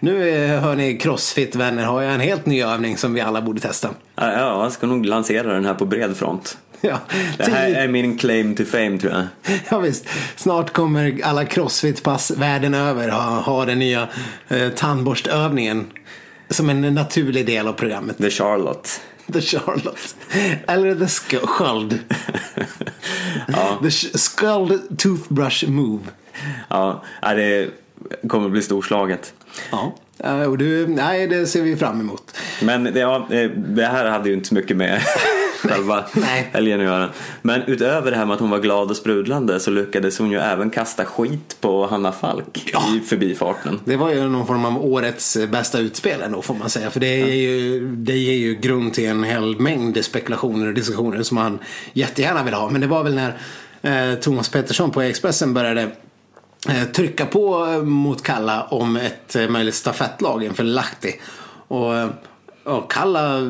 [0.00, 3.88] nu hör ni Crossfit-vänner har jag en helt ny övning som vi alla borde testa.
[4.14, 6.58] Ja, jag ska nog lansera den här på bred front.
[6.90, 6.98] Ja,
[7.36, 9.24] Det här är min claim to fame tror jag.
[9.68, 14.08] Ja visst, snart kommer alla crossfit-pass världen över ha, ha den nya
[14.48, 15.86] eh, tandborstövningen
[16.50, 18.18] som en naturlig del av programmet.
[18.18, 19.00] The Charlotte.
[19.32, 20.14] The Charlotte.
[20.66, 21.98] Eller The Sk- Sköld.
[23.82, 26.02] The sh- Sköld Toothbrush Move.
[26.68, 27.68] Ja, det
[28.28, 29.32] kommer bli storslaget.
[29.70, 29.94] Ja.
[30.24, 32.36] Eh, och du, nej, det ser vi fram emot.
[32.62, 35.00] Men det, ja, eh, det här hade ju inte så mycket med
[35.68, 36.50] själva Nej.
[36.52, 37.08] helgen att göra.
[37.42, 40.38] Men utöver det här med att hon var glad och sprudlande så lyckades hon ju
[40.38, 43.80] även kasta skit på Hanna Falk i förbifarten.
[43.84, 46.90] Det var ju någon form av årets bästa utspel ändå får man säga.
[46.90, 51.22] För det, är ju, det ger ju grund till en hel mängd spekulationer och diskussioner
[51.22, 51.58] som man
[51.92, 52.70] jättegärna vill ha.
[52.70, 53.36] Men det var väl när
[53.82, 55.90] eh, Thomas Pettersson på Expressen började
[56.68, 61.20] eh, trycka på eh, mot Kalla om ett möjligt stafettlag inför Lahti.
[61.68, 61.94] Och,
[62.64, 63.40] och Kalla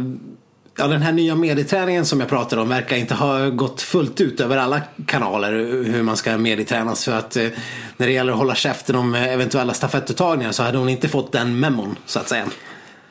[0.77, 4.41] Ja, den här nya medieträningen som jag pratade om verkar inte ha gått fullt ut
[4.41, 5.53] över alla kanaler
[5.85, 7.05] hur man ska medietränas.
[7.05, 7.49] För att eh,
[7.97, 11.61] när det gäller att hålla käften om eventuella stafettuttagningar så hade hon inte fått den
[11.61, 12.45] memon så att säga.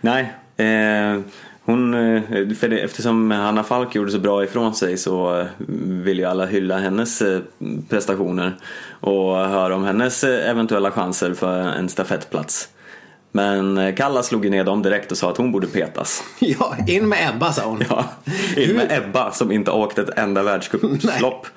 [0.02, 1.22] Nej, eh,
[1.70, 2.22] hon, eh,
[2.56, 5.46] för det, eftersom Hanna Falk gjorde så bra ifrån sig så eh,
[5.88, 7.40] vill ju alla hylla hennes eh,
[7.90, 8.56] prestationer
[8.90, 12.70] och höra om hennes eventuella chanser för en stafettplats.
[13.32, 16.24] Men eh, Kalla slog ju ner dem direkt och sa att hon borde petas.
[16.40, 17.84] Ja, in med Ebba sa hon.
[17.90, 18.06] Ja,
[18.58, 21.48] in med Ebba som inte åkt ett enda världscupslopp.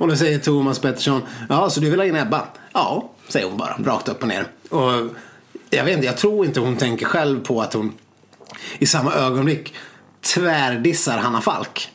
[0.00, 2.42] Och då säger Thomas Pettersson, ja så du vill ha in Ebba?
[2.72, 4.44] Ja, säger hon bara, rakt upp och ner.
[4.68, 4.92] Och
[5.70, 7.92] jag vet inte, jag tror inte hon tänker själv på att hon
[8.78, 9.74] i samma ögonblick
[10.34, 11.88] tvärdissar Hanna Falk.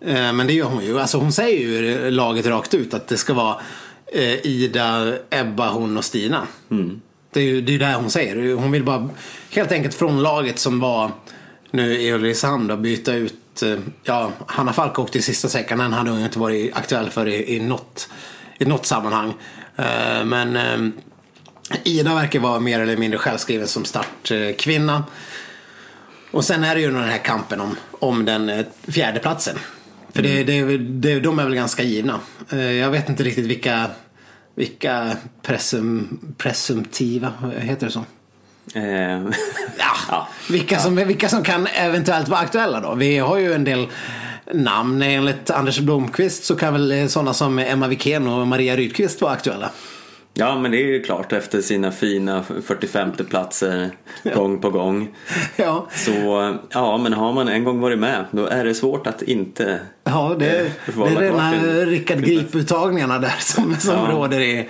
[0.00, 1.00] Eh, Men det gör hon ju.
[1.00, 3.56] Alltså hon säger ju laget rakt ut att det ska vara
[4.12, 6.46] eh, Ida, Ebba, hon och Stina.
[7.36, 8.54] Det är ju det är det hon säger.
[8.54, 9.08] Hon vill bara
[9.50, 11.10] helt enkelt från laget som var
[11.70, 15.78] nu i Ulricehamn då, byta ut eh, Ja, Hanna Falk åkte i sista säcken.
[15.78, 18.08] Den hade hon inte varit aktuell för i, i, något,
[18.58, 19.34] i något sammanhang.
[19.76, 20.88] Eh, Men eh,
[21.84, 25.04] Ida verkar vara mer eller mindre självskriven som startkvinna.
[26.30, 29.58] Och sen är det ju den här kampen om, om den fjärde platsen.
[30.12, 32.20] För det, det, det, de är väl ganska givna.
[32.80, 33.86] Jag vet inte riktigt vilka,
[34.56, 38.04] vilka presum, presumtiva, heter det så?
[38.74, 38.84] Eh,
[39.78, 40.28] Ja, Ja.
[40.50, 42.94] Vilka, som, vilka som kan eventuellt vara aktuella då.
[42.94, 43.86] Vi har ju en del
[44.52, 45.02] namn.
[45.02, 49.32] Enligt Anders Blomqvist så kan väl eh, sådana som Emma Wikén och Maria Rydqvist vara
[49.32, 49.70] aktuella.
[50.38, 53.90] Ja men det är ju klart efter sina fina 45 platser
[54.34, 55.08] gång på gång.
[55.56, 59.22] Ja, Så ja, men har man en gång varit med då är det svårt att
[59.22, 61.52] inte ja det, Eh, det är rena
[61.86, 64.08] Rickard Grip-uttagningarna där som, som Ja.
[64.10, 64.68] råder i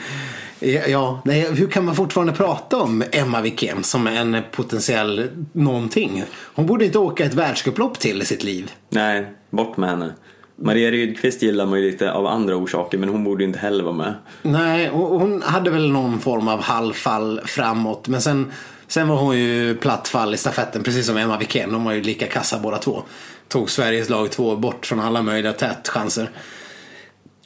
[0.89, 6.25] Ja, nej, hur kan man fortfarande prata om Emma Wikén som en potentiell någonting?
[6.55, 8.71] Hon borde inte åka ett världscuplopp till i sitt liv.
[8.89, 10.13] Nej, bort med henne.
[10.59, 13.85] Maria Rydqvist gillar man ju lite av andra orsaker men hon borde ju inte heller
[13.85, 14.15] vara med.
[14.43, 18.09] Nej, och hon hade väl någon form av halvfall framåt.
[18.09, 18.53] Men sen,
[18.87, 21.73] sen var hon ju plattfall i stafetten, precis som Emma Wikén.
[21.73, 23.03] De var ju lika kassa båda två.
[23.49, 26.31] Tog Sveriges lag två bort från alla möjliga tätchanser.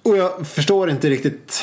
[0.03, 1.63] Och jag förstår inte riktigt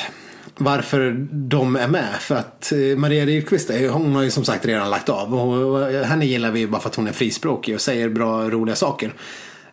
[0.57, 2.15] varför de är med.
[2.19, 5.35] För att eh, Maria Rydqvist, hon har ju som sagt redan lagt av.
[5.35, 8.75] Och henne gillar vi ju bara för att hon är frispråkig och säger bra, roliga
[8.75, 9.13] saker.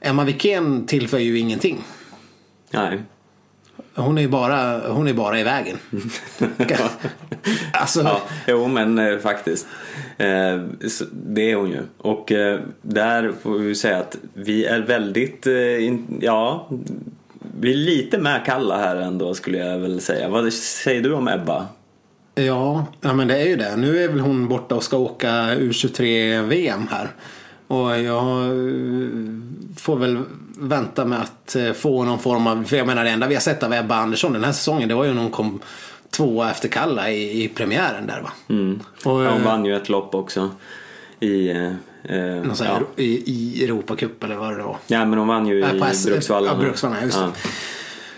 [0.05, 1.85] Emma Wikén tillför ju ingenting.
[2.71, 3.03] Nej.
[3.95, 5.79] Hon är ju bara, hon är bara i vägen.
[7.73, 9.67] alltså, Ja, jo men eh, faktiskt.
[10.19, 10.63] Eh,
[11.13, 11.83] det är hon ju.
[11.99, 16.69] Och eh, där får vi säga att vi är väldigt, eh, in, ja,
[17.61, 20.29] vi är lite med kalla här ändå skulle jag väl säga.
[20.29, 21.67] Vad säger du om Ebba?
[22.35, 23.77] Ja, ja men det är ju det.
[23.77, 27.11] Nu är väl hon borta och ska åka U23-VM här.
[27.67, 29.09] Och jag eh,
[29.77, 30.19] får väl
[30.59, 32.65] vänta med att eh, få någon form av...
[32.65, 34.95] För jag menar det enda vi har sett av Ebba Andersson den här säsongen det
[34.95, 35.61] var ju när hon kom
[36.11, 38.33] tvåa efter Kalla i, i premiären där va.
[38.49, 38.81] Mm.
[39.05, 40.51] Och, Ja, hon eh, vann ju ett lopp också.
[41.21, 41.57] I, eh,
[42.43, 42.81] någon ja.
[42.97, 44.77] i, i Europacup eller vad det var.
[44.87, 46.55] ja men hon vann ju Ja, i S- Bruksvallarna.
[46.57, 47.19] Ja, Bruksvallarna, just.
[47.19, 47.33] Ja.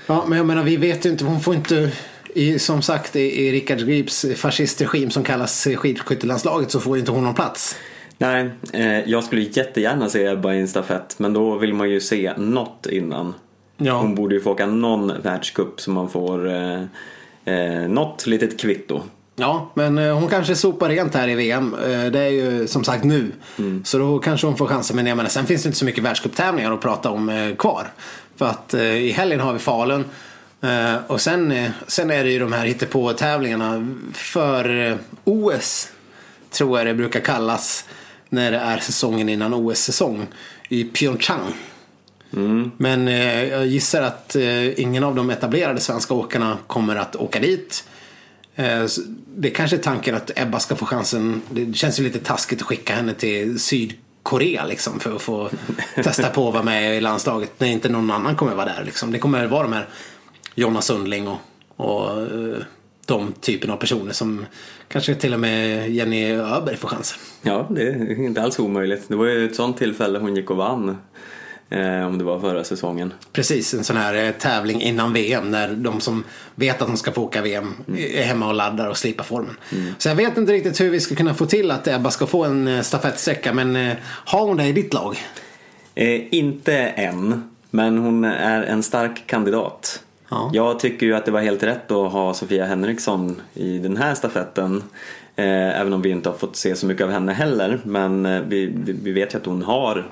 [0.06, 1.92] Ja, men jag menar vi vet ju inte, hon får inte
[2.34, 7.12] i, som sagt i, i Rickard Grips fascistregim som kallas skidskyttelandslaget så får ju inte
[7.12, 7.76] hon någon plats.
[8.18, 12.00] Nej, eh, jag skulle jättegärna se Ebba i en stafett men då vill man ju
[12.00, 13.34] se något innan.
[13.76, 13.92] Ja.
[13.98, 16.82] Hon borde ju få åka någon världscup så man får eh,
[17.44, 19.00] eh, något litet kvitto.
[19.38, 21.74] Ja, men eh, hon kanske sopar rent här i VM.
[21.74, 23.32] Eh, Det är ju som sagt nu.
[23.84, 24.96] Så då kanske hon får chansen.
[24.96, 27.86] Men jag menar, sen finns det inte så mycket världscuptävlingar att prata om eh, kvar.
[28.36, 30.04] För att i helgen har vi Falun.
[31.06, 35.88] Och sen, sen är det ju de här hittepå-tävlingarna för OS.
[36.50, 37.84] Tror jag det brukar kallas.
[38.28, 40.26] När det är säsongen innan OS-säsong.
[40.68, 41.52] I Pyeongchang.
[42.76, 47.40] Men eh, jag gissar att eh, ingen av de etablerade svenska åkarna kommer att åka
[47.40, 47.84] dit.
[48.54, 48.84] Eh,
[49.36, 51.42] det kanske är tanken att Ebba ska få chansen.
[51.50, 55.50] Det känns ju lite taskigt att skicka henne till Sydkorea liksom för att få
[55.94, 58.84] testa på att vara med i landslaget när inte någon annan kommer vara där.
[58.84, 59.12] Liksom.
[59.12, 59.88] Det kommer vara de här
[60.54, 61.38] Jonna Sundling och,
[61.76, 62.58] och eh,
[63.06, 64.46] de typen av personer som
[64.88, 67.18] kanske till och med Jenny Öberg får chansen.
[67.42, 69.08] Ja, det är inte alls omöjligt.
[69.08, 70.96] Det var ju ett sånt tillfälle hon gick och vann.
[71.70, 73.12] Eh, om det var förra säsongen.
[73.32, 77.12] Precis, en sån här eh, tävling innan VM när de som vet att de ska
[77.12, 79.56] få åka VM är hemma och laddar och slipar formen.
[79.98, 82.44] Så jag vet inte riktigt hur vi ska kunna få till att Ebba ska få
[82.44, 85.16] en eh, stafettsträcka men eh, har hon det i ditt lag?
[85.94, 90.02] Eh, inte än, men hon är en stark kandidat.
[90.28, 90.50] Ja.
[90.52, 94.14] Jag tycker ju att det var helt rätt att ha Sofia Henriksson i den här
[94.14, 94.82] stafetten.
[95.36, 97.80] Eh, även om vi inte har fått se så mycket av henne heller.
[97.84, 100.06] Men eh, vi, vi vet ju att hon har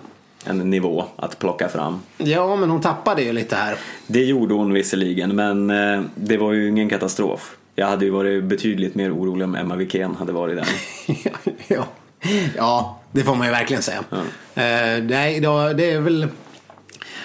[0.45, 2.01] en nivå att plocka fram.
[2.19, 3.77] Ja, men hon tappade ju lite här.
[4.07, 7.57] Det gjorde hon visserligen, men eh, det var ju ingen katastrof.
[7.75, 10.67] Jag hade ju varit betydligt mer orolig om Emma Wikén hade varit där.
[11.69, 11.85] ja.
[12.57, 14.05] ja, det får man ju verkligen säga.
[14.55, 16.29] Eh, nej, då, det är väl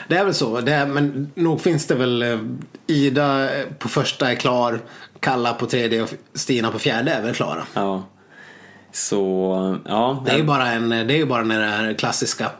[0.08, 0.62] det är väl så.
[0.62, 2.40] Det är, men nog finns det väl eh,
[2.88, 4.80] Ida på första är klar,
[5.20, 7.64] Kalla på tredje och Stina på fjärde är väl klara.
[7.74, 8.04] Ja.
[8.92, 10.24] Så, ja.
[10.26, 12.52] Det är ju bara, en, det är ju bara när det är klassiska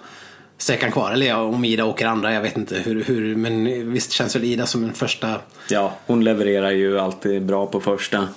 [0.58, 1.12] sträckan kvar.
[1.12, 4.44] Eller ja, om Ida åker andra, jag vet inte hur, hur men visst känns väl
[4.44, 5.36] Ida som en första
[5.70, 8.28] Ja, hon levererar ju alltid bra på första.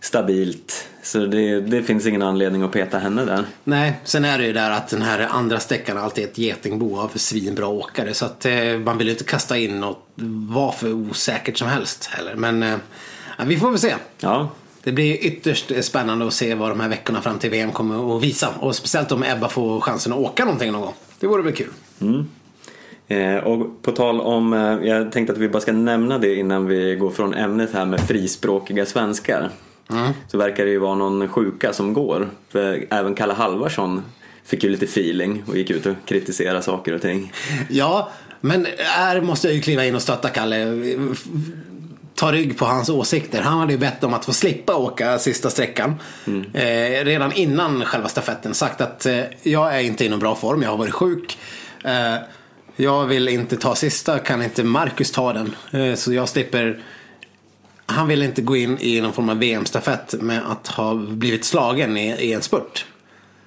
[0.00, 0.88] Stabilt.
[1.02, 3.44] Så det, det finns ingen anledning att peta henne där.
[3.64, 6.98] Nej, sen är det ju där att den här andra sträckan alltid är ett getingbo
[6.98, 8.14] av svinbra åkare.
[8.14, 10.06] Så att eh, man vill ju inte kasta in något
[10.48, 12.34] vad för osäkert som helst heller.
[12.34, 12.76] Men eh,
[13.46, 13.94] vi får väl se.
[14.20, 14.48] Ja,
[14.82, 18.22] Det blir ytterst spännande att se vad de här veckorna fram till VM kommer att
[18.22, 18.48] visa.
[18.60, 20.94] Och speciellt om Ebba får chansen att åka någonting någon gång.
[21.20, 21.70] Det vore väl kul.
[23.08, 26.66] Eh, och på tal om, eh, jag tänkte att vi bara ska nämna det innan
[26.66, 29.50] vi går från ämnet här med frispråkiga svenskar.
[30.28, 32.28] Så verkar det ju vara någon sjuka som går.
[32.48, 34.02] För även Kalle Halvarsson
[34.44, 37.32] fick ju lite feeling och gick ut och kritiserade saker och ting.
[37.68, 40.66] Ja, men här måste jag ju kliva in och stötta Kalle.
[42.14, 43.42] Ta rygg på hans åsikter.
[43.42, 45.94] Han hade ju bett om att få slippa åka sista sträckan.
[46.52, 50.62] Eh, redan innan själva stafetten sagt att eh, jag är inte i någon bra form.
[50.62, 51.38] Jag har varit sjuk.
[51.84, 52.14] Eh,
[52.76, 54.18] jag vill inte ta sista.
[54.18, 55.54] Kan inte Marcus ta den?
[55.72, 56.82] Eh, så jag slipper
[57.90, 61.96] han ville inte gå in i någon form av VM-stafett med att ha blivit slagen
[61.96, 62.86] i, i en spurt.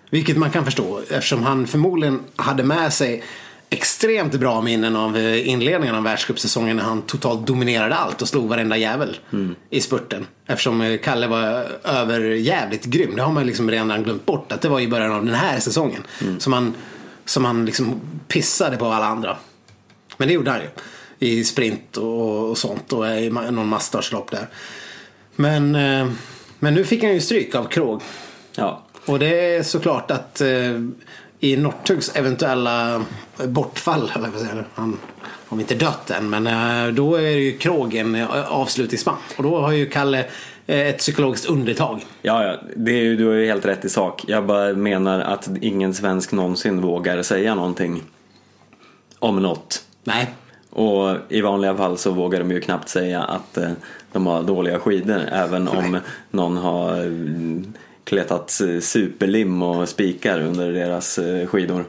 [0.10, 3.24] Vilket man kan förstå eftersom han förmodligen hade med sig
[3.70, 8.50] extremt bra minnen av eh, inledningen av världscupsäsongen när han totalt dominerade allt och slog
[8.50, 9.18] varenda jävel
[9.70, 10.28] i spurten.
[10.48, 13.16] Eftersom eh, Kalle var överjävligt grym.
[13.16, 15.60] Det har man liksom redan glömt bort att det var i början av den här
[15.60, 16.04] säsongen.
[16.40, 16.74] Som han,
[17.26, 19.38] som han liksom pissade på alla andra.
[20.18, 20.68] Men det gjorde han ju.
[21.20, 24.48] I sprint och, och sånt och i ma- någon masstartslopp där.
[25.36, 26.08] Men, eh,
[26.60, 28.02] men nu fick han ju stryk av Krog.
[28.56, 30.80] Ja, Och det är såklart att eh,
[31.40, 33.04] i Northugs eventuella
[33.48, 35.00] bortfall, eller vad säger han
[35.48, 39.16] har inte dött än, men eh, då är ju Krog en eh, avslutningsman.
[39.38, 40.26] Och då har ju Kalle
[40.68, 42.06] ett psykologiskt undertag.
[42.22, 44.24] ja, ja det är ju, du har ju helt rätt i sak.
[44.28, 48.04] Jag bara menar att ingen svensk någonsin vågar säga någonting
[49.20, 49.84] om något.
[50.04, 50.34] Nej.
[50.76, 53.72] Och i vanliga fall så vågar de ju knappt säga att eh,
[54.12, 56.00] de har dåliga skidor även om
[56.32, 61.86] någon har mm, kletat eh, superlim och spikar under deras eh, skidor.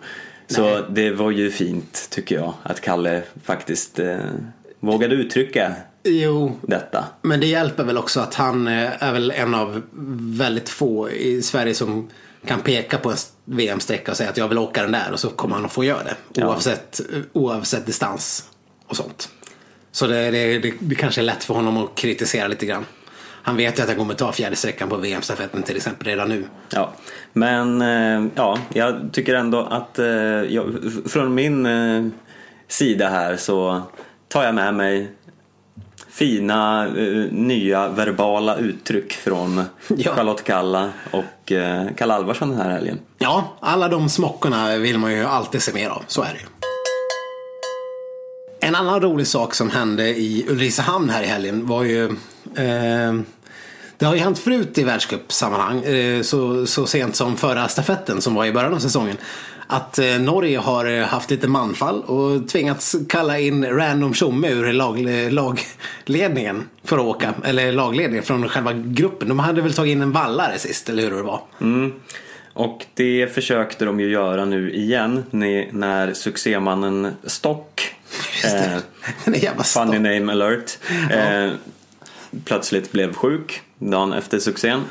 [0.46, 0.82] Så Nej.
[0.88, 4.16] det var ju fint tycker jag att Kalle faktiskt eh,
[4.80, 7.04] vågade uttrycka Jo, detta.
[7.22, 9.82] men det hjälper väl också att han eh, är väl en av
[10.38, 12.08] väldigt få i Sverige som
[12.46, 15.28] kan peka på en VM-sträcka och säga att jag vill åka den där och så
[15.28, 16.14] kommer han att få göra det.
[16.32, 16.48] Ja.
[16.48, 17.00] Oavsett,
[17.32, 18.50] oavsett distans
[18.88, 19.28] och sånt.
[19.92, 22.84] Så det, det, det, det kanske är lätt för honom att kritisera lite grann.
[23.44, 26.44] Han vet ju att han kommer ta fjärde sträckan på VM-stafetten till exempel redan nu.
[26.70, 26.92] Ja,
[27.32, 32.06] men eh, ja, jag tycker ändå att eh, jag, från min eh,
[32.68, 33.82] sida här så
[34.28, 35.10] tar jag med mig
[36.08, 36.84] fina
[37.30, 39.56] nya verbala uttryck från
[39.96, 40.14] Ja.
[40.14, 41.52] Charlotte Kalla och
[41.96, 42.98] Kalle Alvarsson den här helgen.
[43.18, 46.02] Ja, alla de smockorna vill man ju alltid se mer av.
[46.06, 46.46] Så är det ju.
[48.64, 52.04] En annan rolig sak som hände i Ulricehamn här i helgen var ju
[52.56, 53.14] eh,
[53.96, 58.34] Det har ju hänt förut i världscupsammanhang eh, så, så sent som förra stafetten som
[58.34, 59.16] var i början av säsongen
[59.66, 64.72] att eh, Norge har eh, haft lite manfall och tvingats kalla in random tjomme ur
[64.72, 67.34] lag, eh, lagledningen för att åka.
[67.44, 69.28] Eller lagledningen från själva gruppen.
[69.28, 71.40] De hade väl tagit in en vallare sist, eller hur det var?
[71.60, 71.92] Mm.
[72.52, 75.24] Och det försökte de ju göra nu igen
[75.70, 77.94] när succémannen Stock
[78.44, 78.64] Just det.
[78.74, 80.78] eh, Den är jävla Funny name alert.
[81.10, 81.50] Eh,
[82.44, 84.82] plötsligt blev sjuk dagen efter succén.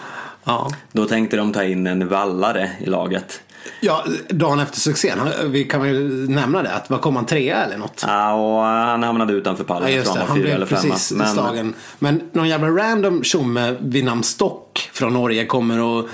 [0.43, 0.69] Ja.
[0.91, 3.41] Då tänkte de ta in en vallare i laget.
[3.79, 5.19] ja, dagen efter succén.
[5.45, 6.71] Vi kan väl nämna det.
[6.73, 8.03] Att vad kom han trea eller något?
[8.07, 9.89] Ja, och han hamnade utanför pallen.
[9.89, 10.81] Ja just det, han blev femma.
[10.81, 11.73] precis Men, slagen.
[11.99, 16.09] Men någon jävla random tjomme vid namn Stock från Norge kommer och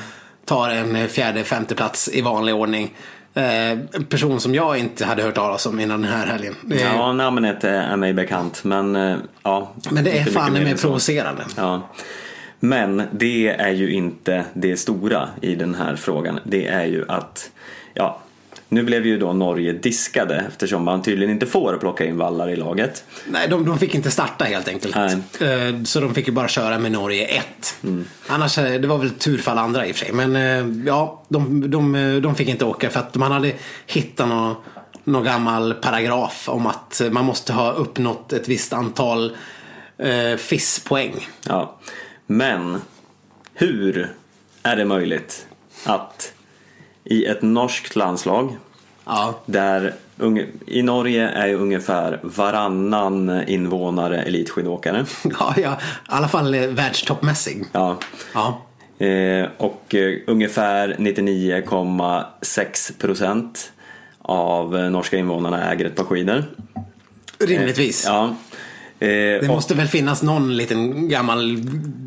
[0.45, 2.95] tar en fjärde, femte plats i vanlig ordning.
[3.33, 6.55] Eh, en person som jag inte hade hört talas om innan den här helgen.
[6.61, 8.63] Det är, ja, namnet är mig bekant.
[8.63, 9.73] Men eh, ja.
[9.91, 11.43] men det är fan mer provocerande.
[11.57, 11.89] Ja.
[12.59, 16.39] Men det är ju inte det stora i den här frågan.
[16.43, 17.51] Det är ju att,
[17.93, 18.19] ja,
[18.69, 22.55] nu blev ju då Norge diskade eftersom man tydligen inte får plocka in vallar i
[22.55, 23.03] laget.
[23.27, 24.95] Nej, de, de fick inte starta helt enkelt.
[24.95, 25.17] Nej.
[25.69, 27.77] Eh, Så de fick ju bara köra med Norge 1.
[28.27, 30.13] Annars, eh, det var väl tur för alla andra i och för sig.
[30.13, 33.53] Men eh, ja, de, de, de fick inte åka för att man hade
[33.87, 34.55] hittat någon,
[35.03, 39.35] någon gammal paragraf om att man måste ha uppnått ett visst antal
[39.97, 41.27] eh, FIS-poäng.
[41.47, 41.79] Ja.
[42.27, 42.81] Men
[43.53, 44.13] hur
[44.63, 45.47] är det möjligt
[45.85, 46.33] att
[47.09, 48.57] i ett norskt landslag
[49.05, 49.39] Ja.
[49.45, 49.93] där
[50.67, 55.05] i Norge är ju ungefär varannan invånare elitskidåkare.
[55.39, 57.65] Ja, ja, i alla fall eh, världstoppmässig.
[57.71, 57.97] Ja.
[58.33, 58.61] Ja.
[59.05, 63.71] Eh, och eh, ungefär 99,6 procent
[64.21, 66.43] av norska invånarna äger ett par skidor.
[67.39, 68.03] Rimligtvis.
[68.07, 68.35] Ja.
[68.99, 71.57] Eh, Det och- måste väl finnas någon liten gammal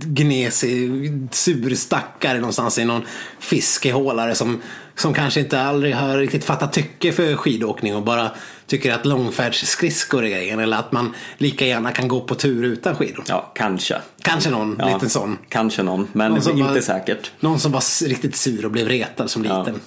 [0.05, 0.91] gnesig
[1.31, 3.03] sur stackare någonstans i någon
[3.39, 4.61] fiskehålare som,
[4.95, 8.31] som kanske inte aldrig har riktigt fattat tycke för skidåkning och bara
[8.67, 12.97] tycker att långfärdsskridskor är grejen eller att man lika gärna kan gå på tur utan
[12.97, 13.25] skidor.
[13.29, 13.97] Ja, kanske.
[14.23, 15.39] Kanske någon Ja, liten sån.
[15.49, 17.31] Kanske någon, men Någon inte var- säkert.
[17.41, 19.59] Någon som var riktigt sur och blev retad som Ja.
[19.59, 19.81] liten.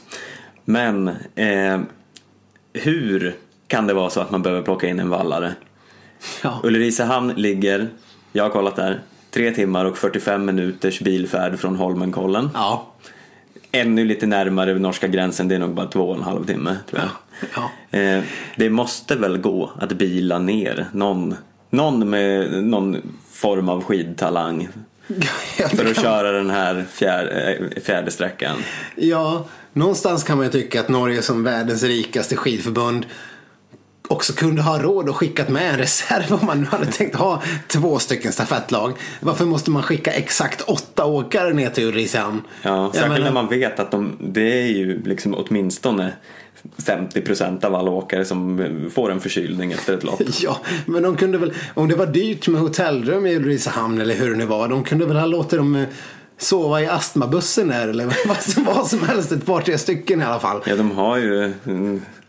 [0.65, 1.79] Men eh,
[2.73, 3.35] hur
[3.67, 5.55] kan det vara så att man behöver plocka in en vallare?
[6.43, 6.59] Ja.
[6.63, 7.89] Ulricehamn ligger,
[8.31, 12.49] jag har kollat där, 3 timmar och 45 minuters bilfärd från Holmenkollen.
[12.53, 12.91] Ja.
[13.75, 17.01] Ännu lite närmare norska gränsen, det är nog bara två och en halv timme tror
[17.01, 17.09] jag.
[17.55, 17.99] Ja.
[17.99, 18.23] Eh,
[18.55, 21.35] det måste väl gå att bila ner någon,
[21.69, 24.67] någon med någon form av skidtalang
[25.69, 28.58] för att köra den här fjärde, eh, fjärde sträckan.
[28.95, 33.06] Ja, någonstans kan man ju tycka att Norge som världens rikaste skidförbund
[34.08, 37.41] också kunde ha råd att skicka med en reserv om man nu hade tänkt ha
[37.67, 38.93] två stycken stafettlag.
[39.19, 42.41] Varför måste man skicka exakt åtta åkare ner till Ulricehamn?
[42.62, 46.13] Ja, särskilt menar- när man vet att de, det är ju liksom åtminstone
[46.85, 50.21] 50% av alla åkare som får en förkylning efter ett lopp.
[50.41, 54.29] Ja, men de kunde väl, om det var dyrt med hotellrum i Ulricehamn eller hur
[54.29, 55.87] det nu var, de kunde väl ha låtit dem eh,
[56.37, 60.25] sova i astmabussen där eller vad som, vad som helst, ett par tre stycken i
[60.25, 60.62] alla fall.
[60.65, 61.53] Ja, de har ju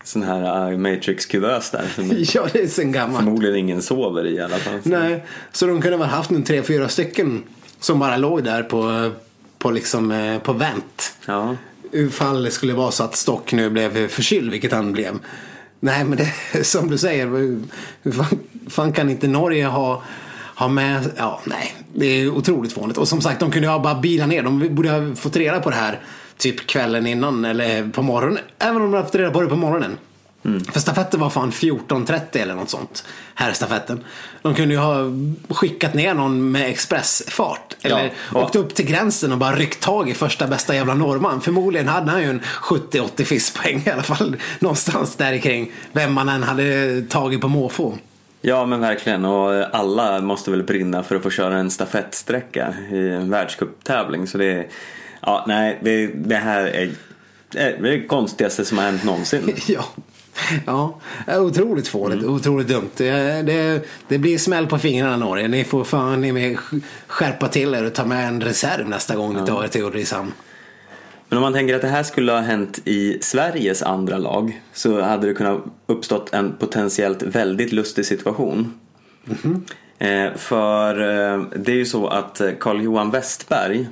[0.07, 1.85] sån här äh, Matrix-kuvös där
[2.35, 3.25] Ja, det är sen gammalt.
[3.25, 4.79] förmodligen ingen sover i alla fall.
[4.83, 7.43] Nej, så de kunde väl haft en tre, fyra stycken
[7.81, 9.11] som bara låg där på,
[9.59, 11.15] på liksom eh, på vänt.
[11.27, 11.57] Ja.
[11.93, 15.19] Ifall det skulle vara så att Stock nu blev förkyld, vilket han blev.
[15.81, 16.19] Nej, men
[16.53, 17.27] det som du säger,
[18.03, 18.39] hur fan,
[18.69, 20.03] fan kan inte Norge ha,
[20.57, 22.99] ha med, ja nej, det är otroligt fånigt.
[22.99, 25.71] Och som sagt, de kunde ju bara bilat ner, de borde ha fått reda på
[25.71, 26.01] det här
[26.39, 28.39] typ kvällen innan eller på morgonen.
[28.59, 29.99] Även om de haft reda på det på morgonen.
[30.73, 33.05] För stafetten var fan 14.30 eller något sånt.
[33.35, 34.05] Här stafetten.
[34.43, 34.97] De kunde ju ha
[35.49, 37.77] skickat ner någon med expressfart.
[37.83, 38.43] Eller Ja.
[38.45, 41.41] åkt upp till gränsen och bara ryckt tag i första bästa jävla norrman.
[41.41, 44.37] Förmodligen hade han ju en 70-80 fiskpoäng i alla fall.
[44.59, 45.73] Någonstans där kring.
[45.93, 47.95] Vem man än hade tagit på måfå.
[48.41, 53.09] Ja men verkligen och alla måste väl brinna för att få köra en stafettsträcka i
[53.09, 54.67] en världscuptävling så det är,
[55.27, 56.91] ja nej det, det här är,
[57.55, 59.57] är det konstigaste som har hänt någonsin.
[59.67, 59.85] Ja.
[60.67, 61.01] Ja,
[61.41, 62.91] otroligt fånigt, otroligt dumt.
[62.97, 65.49] Det, det, det blir smäll på fingrarna Norge.
[65.49, 66.59] Ni får fan ni med
[67.07, 70.33] skärpa till er och ta med en reserv nästa gång ni tar er till Ulricehamn.
[71.29, 75.01] Men om man tänker att det här skulle ha hänt i Sveriges andra lag så
[75.01, 78.75] hade det kunnat uppstått en potentiellt väldigt lustig situation.
[79.99, 83.89] Eh, för eh, det är ju så att eh, Carl-Johan Westberg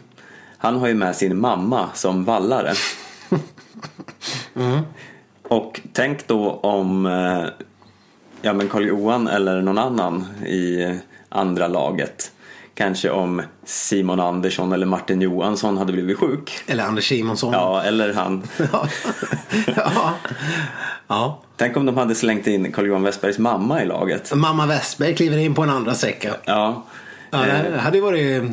[0.64, 2.74] han har ju med sin mamma som vallare.
[5.42, 7.44] Och tänk då om eh,
[8.42, 10.94] ja, men Carl-Johan eller någon annan i
[11.28, 12.32] andra laget
[12.74, 16.62] Kanske om Simon Andersson eller Martin Johansson hade blivit sjuk.
[16.66, 17.52] Eller Anders Simonsson.
[17.52, 18.42] Ja, eller han.
[18.72, 18.88] ja.
[19.76, 20.14] ja.
[21.08, 21.42] ja.
[21.56, 24.34] Tänk om de hade slängt in Carl-Johan Westbergs mamma i laget.
[24.34, 26.34] Mamma Westberg kliver in på en andra sträcka.
[26.44, 26.84] Ja.
[27.30, 28.50] Ja, det hade ju varit eh,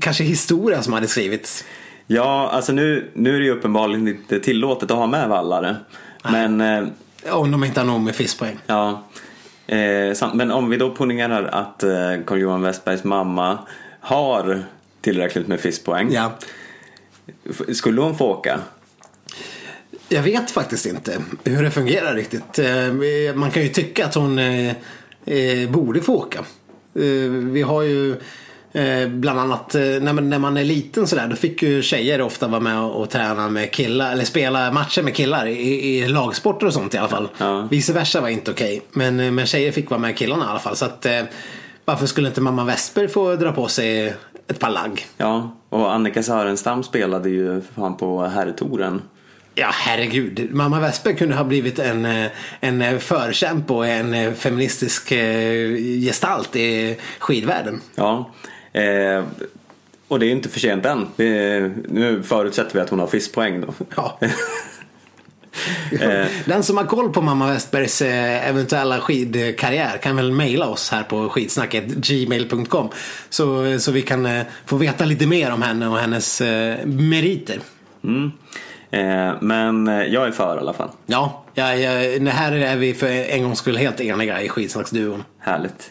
[0.00, 1.64] kanske historia som hade skrivits.
[2.06, 5.76] Ja, alltså nu, nu är det ju uppenbarligen inte tillåtet att ha med vallare.
[6.22, 6.84] Men, eh,
[7.30, 8.58] Om de inte har någon med fiskpoäng.
[8.66, 9.02] ja.
[9.68, 11.90] Eh, men om vi då ponerar att eh,
[12.26, 13.58] Carl-Johan Westbergs mamma
[14.00, 14.64] har
[15.00, 16.12] tillräckligt med fiskpoäng.
[16.12, 16.32] Ja.
[17.72, 18.60] Skulle hon få åka?
[20.08, 22.58] Jag vet faktiskt inte hur det fungerar riktigt.
[22.58, 24.68] Eh, Man kan ju tycka att hon eh,
[25.26, 26.38] eh, borde få åka.
[26.94, 28.16] Eh, Vi har ju
[28.76, 32.20] eh, bland annat eh, när man, när man är liten sådär då fick ju tjejer
[32.20, 36.66] ofta vara med och träna med killar eller spela matcher med killar i, i lagsporter
[36.66, 37.28] och sånt i alla fall.
[37.38, 37.68] Ja.
[37.70, 38.82] Vice versa var inte okej.
[38.92, 40.76] Men, eh, men tjejer fick vara med killarna i alla fall.
[40.76, 41.22] Så att, eh,
[41.84, 44.14] varför skulle inte mamma Vesper få dra på sig
[44.48, 45.06] ett par lagg?
[45.16, 49.02] Ja, och Annika Sörenstam spelade ju för fan på herrtouren.
[49.54, 50.48] Ja, herregud.
[50.50, 52.28] Mamma Vesper kunde ha blivit en,
[52.60, 55.12] en förkämpe och en feministisk
[56.02, 57.80] gestalt i skidvärlden.
[57.94, 58.30] Ja.
[58.76, 59.24] Eh,
[60.08, 61.06] och det är inte för sent än.
[61.16, 63.74] Det, nu förutsätter vi att hon har fiskpoäng då.
[63.96, 64.18] Ja.
[66.44, 71.02] Den som har koll på mamma Westbergs eh, eventuella skidkarriär kan väl mejla oss här
[71.02, 72.88] på skidsnacket gmail.com
[73.28, 77.58] så, så vi kan eh, få veta lite mer om henne och hennes eh, meriter.
[78.04, 78.32] Mm.
[78.90, 80.90] Eh, men eh, jag är för i alla fall.
[81.06, 85.24] Ja, ja, ja, det här är vi för en gångs skull helt eniga i skidsnacksduon.
[85.38, 85.90] Härligt.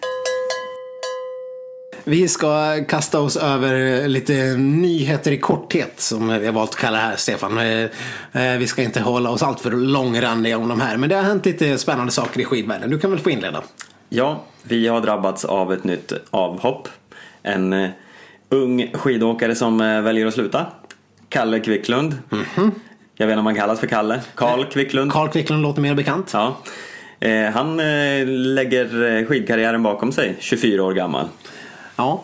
[2.07, 6.97] Vi ska kasta oss över lite nyheter i korthet som vi har valt att kalla
[6.97, 7.57] det här Stefan.
[7.57, 7.83] Eh,
[8.43, 11.23] eh, Vi ska inte hålla oss allt för långrandiga om de här men det har
[11.23, 12.89] hänt lite spännande saker i skidvärlden.
[12.89, 13.63] Du kan väl få inleda?
[14.09, 16.87] Ja, vi har drabbats av ett nytt avhopp.
[17.43, 17.89] En eh,
[18.49, 20.65] ung skidåkare som väljer att sluta.
[21.29, 22.17] Kalle Kvicklund.
[23.17, 24.21] Jag vet inte om han kallas för Kalle.
[24.35, 25.11] Karl Kvicklund.
[25.11, 26.33] Carl Quicklund låter mer bekant.
[26.33, 26.57] Ja.
[27.53, 27.77] Han
[28.55, 31.27] lägger skidkarriären bakom sig, 24 år gammal.
[31.95, 32.23] Ja,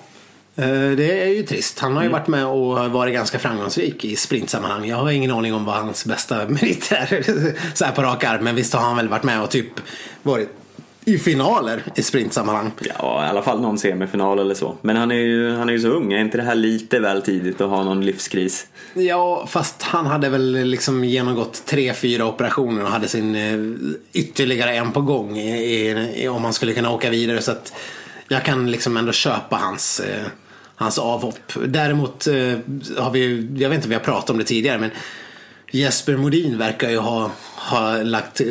[0.55, 1.80] eh, det är ju trist.
[1.80, 4.89] Han har ju varit med och varit ganska framgångsrik i sprintsammanhang.
[4.89, 7.24] Jag har ingen aning om vad hans bästa merit är
[7.76, 8.43] så här på rak arm.
[8.43, 9.80] Men visst har han väl varit med och typ
[10.24, 10.49] varit
[11.05, 12.72] i finaler i sprintsammanhang.
[12.97, 14.76] Ja, i alla fall någon semifinal eller så.
[14.82, 17.22] Men han är ju, han är ju så ung, är inte det här lite väl
[17.22, 18.67] tidigt att ha någon livskris?
[18.93, 24.76] Ja, fast han hade väl liksom genomgått tre, fyra operationer och hade sin eh, ytterligare
[24.76, 27.41] en på gång i, i, om han skulle kunna åka vidare.
[27.41, 27.74] Så att
[28.32, 30.25] jag kan liksom ändå köpa hans, eh,
[30.75, 31.53] hans avhopp.
[31.65, 32.34] Däremot eh,
[32.97, 34.91] har vi jag vet inte om vi har pratat om det tidigare, men
[35.71, 38.47] Jesper Modin verkar ju ha, ha lagt eh,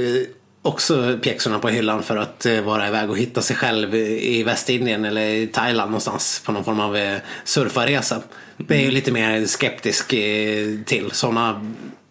[0.63, 5.05] också pjäxorna på hyllan för att eh, vara iväg och hitta sig själv i Västindien
[5.05, 8.23] eller i Thailand någonstans på någon form av eh, surfarresa.
[8.57, 11.67] Det är ju lite mer skeptisk eh, till sådana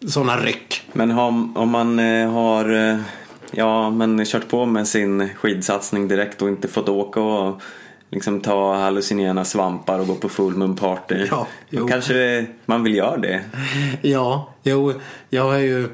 [0.08, 0.82] såna ryck.
[0.92, 1.98] Men om, om man
[2.28, 2.98] har
[3.50, 7.62] ja, men kört på med sin skidsatsning direkt och inte fått åka och
[8.10, 11.26] liksom ta hallucinogena svampar och gå på full moon party.
[11.30, 11.88] Ja, jo.
[11.88, 13.40] kanske man vill göra det.
[14.02, 14.94] Ja, jo,
[15.30, 15.88] jag har ju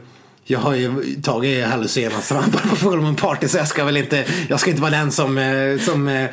[0.49, 4.25] jag har ju tagit hallucinogena svampar på Full Moon Party så jag ska väl inte,
[4.49, 6.31] jag ska inte vara den som, eh, som eh,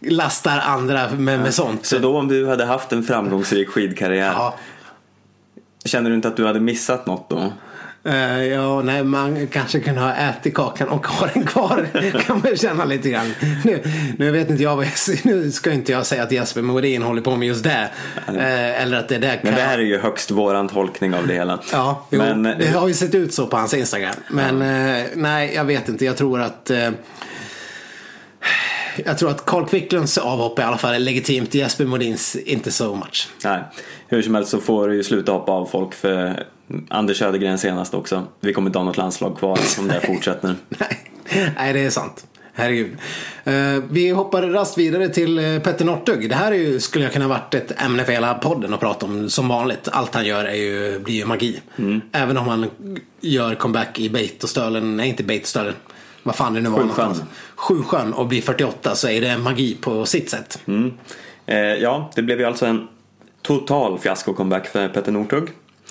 [0.00, 1.86] lastar andra med, med sånt.
[1.86, 4.54] Så då om du hade haft en framgångsrik skidkarriär, Ja,
[5.84, 7.52] känner du inte att du hade missat något då?
[8.06, 11.86] Eh, ja, nej, man kanske kunde ha ätit kakan och ha den kvar.
[12.26, 13.34] kan man känna lite grann.
[13.64, 13.82] Nu,
[14.18, 17.22] nu vet inte jag vad jag Nu ska inte jag säga att Jesper Modin håller
[17.22, 17.90] på med just det.
[18.28, 21.34] Eh, eller att det där Men det här är ju högst våran tolkning av det
[21.34, 21.58] hela.
[21.72, 24.14] Ja, jo, Men, det har ju sett ut så på hans Instagram.
[24.28, 26.04] Men eh, nej, jag vet inte.
[26.04, 26.70] Jag tror att
[29.04, 31.54] jag tror att Carl Quicklunds avhopp i alla fall är legitimt.
[31.54, 33.28] Jesper Modins inte so much.
[33.44, 33.60] Nej,
[34.08, 36.46] hur som helst så får du ju sluta hoppa av folk för
[36.88, 38.26] Anders Södergren senast också.
[38.40, 40.54] Vi kommer inte ha något landslag kvar om det här fortsätter.
[40.68, 41.10] Nej,
[41.56, 42.26] nej, det är sant.
[42.56, 42.96] Herregud.
[43.46, 46.28] Uh, vi hoppar rast vidare till uh, Petter Northug.
[46.28, 49.06] Det här är ju, skulle jag kunna varit ett ämne för hela podden att prata
[49.06, 49.88] om som vanligt.
[49.92, 51.60] Allt han gör är ju, blir ju magi.
[51.76, 52.00] Mm.
[52.12, 52.70] Även om han
[53.20, 55.74] gör comeback i Beitostölen, nej inte Beitostölen,
[56.22, 57.14] vad fan det nu var Sjusjön.
[57.56, 60.62] Sjusjön och blir 48 så är det magi på sitt sätt.
[60.66, 60.92] Mm.
[61.46, 62.88] Eh, ja, det blev ju alltså en
[63.42, 65.48] total fiasko-comeback för Petter Northug.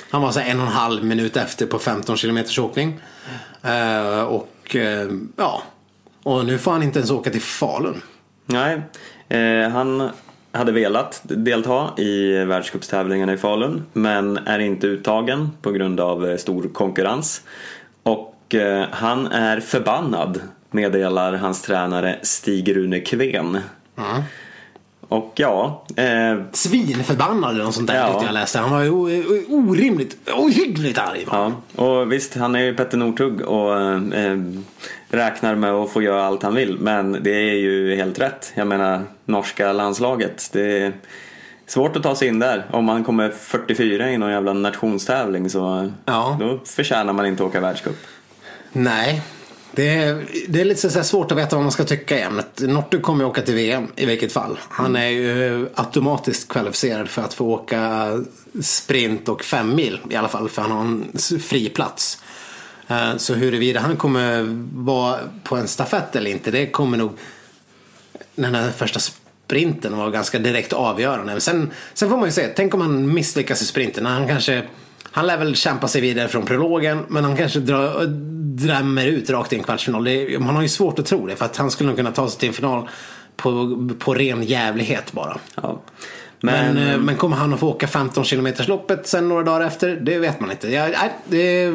[0.10, 3.00] Han var så en och en halv minut efter på 15 kilometers åkning.
[3.66, 5.64] Uh, och uh, ja,
[6.24, 8.02] och nu får han inte ens åka till Falun.
[8.46, 8.82] Nej,
[9.30, 10.10] eh, han
[10.52, 16.70] hade velat delta i världscupstävlingarna i Falun men är inte uttagen på grund av stor
[16.74, 17.42] konkurrens.
[18.04, 18.56] Och
[18.92, 20.42] han är förbannad
[20.74, 23.60] meddelar hans tränare Stig-Rune Kven.
[23.98, 24.24] Mm.
[25.08, 28.22] Och ja, eh, Svinförbannad eller något sånt där Ja.
[28.26, 28.60] jag läste.
[28.60, 31.26] Han var o- orimligt, ohyggligt arg.
[31.32, 34.38] Ja, och visst han är ju Petter Northug och eh,
[35.10, 36.78] räknar med att få göra allt han vill.
[36.80, 38.52] Men det är ju helt rätt.
[38.56, 40.50] Jag menar norska landslaget.
[40.54, 40.94] Det är
[41.68, 42.66] svårt att ta sig in där.
[42.72, 46.38] Om man kommer 44 i någon jävla nationstävling så Ja.
[46.40, 47.98] då förtjänar man inte åka världscup.
[48.72, 49.22] Nej.
[49.76, 52.60] Det är, det är lite så svårt att veta vad man ska tycka i ämnet.
[52.62, 54.60] Nortu kommer ju åka till VM i vilket fall.
[54.70, 58.12] Han är ju automatiskt kvalificerad för att få åka
[58.62, 60.50] sprint och fem mil i alla fall.
[60.50, 61.12] För han har en
[61.42, 62.24] fri plats.
[62.88, 64.46] Eh, Så huruvida han kommer
[64.84, 67.12] vara på en stafett eller inte, det kommer nog
[68.36, 71.32] den här första sprinten var ganska direkt avgörande.
[71.32, 74.06] Men sen, sen får man ju se, tänk om han misslyckas i sprinten.
[74.06, 74.64] Han kanske,
[75.16, 78.06] han lär väl kämpa sig vidare från prologen men han kanske drar,
[78.56, 80.04] drämmer ut rakt i en kvartsfinal.
[80.04, 82.30] Det, man har ju svårt att tro det för att han skulle nog kunna ta
[82.30, 82.90] sig till en final
[83.36, 85.38] på, på ren jävlighet bara.
[85.56, 85.82] Ja.
[86.40, 89.68] Men, Men, eh, men kommer han att få åka 15 km loppet sen några dagar
[89.68, 89.96] efter?
[89.96, 90.70] Det vet man inte.
[90.70, 90.90] Ja,
[91.26, 91.74] det,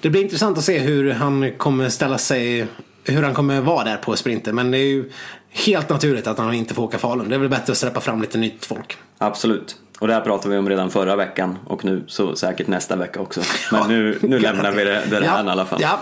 [0.00, 2.66] det blir intressant att se hur han kommer ställa sig,
[3.04, 4.54] hur han kommer vara där på sprinten.
[4.54, 5.10] Men det är ju
[5.50, 7.28] helt naturligt att han inte får åka Falun.
[7.28, 8.96] Det är väl bättre att släppa fram lite nytt folk.
[9.18, 9.76] Absolut.
[9.98, 13.20] Och det här pratade vi om redan förra veckan och nu så säkert nästa vecka
[13.20, 13.40] också.
[13.72, 15.80] Men nu, nu lämnar vi det, det här i alla fall.
[15.82, 16.00] Ja,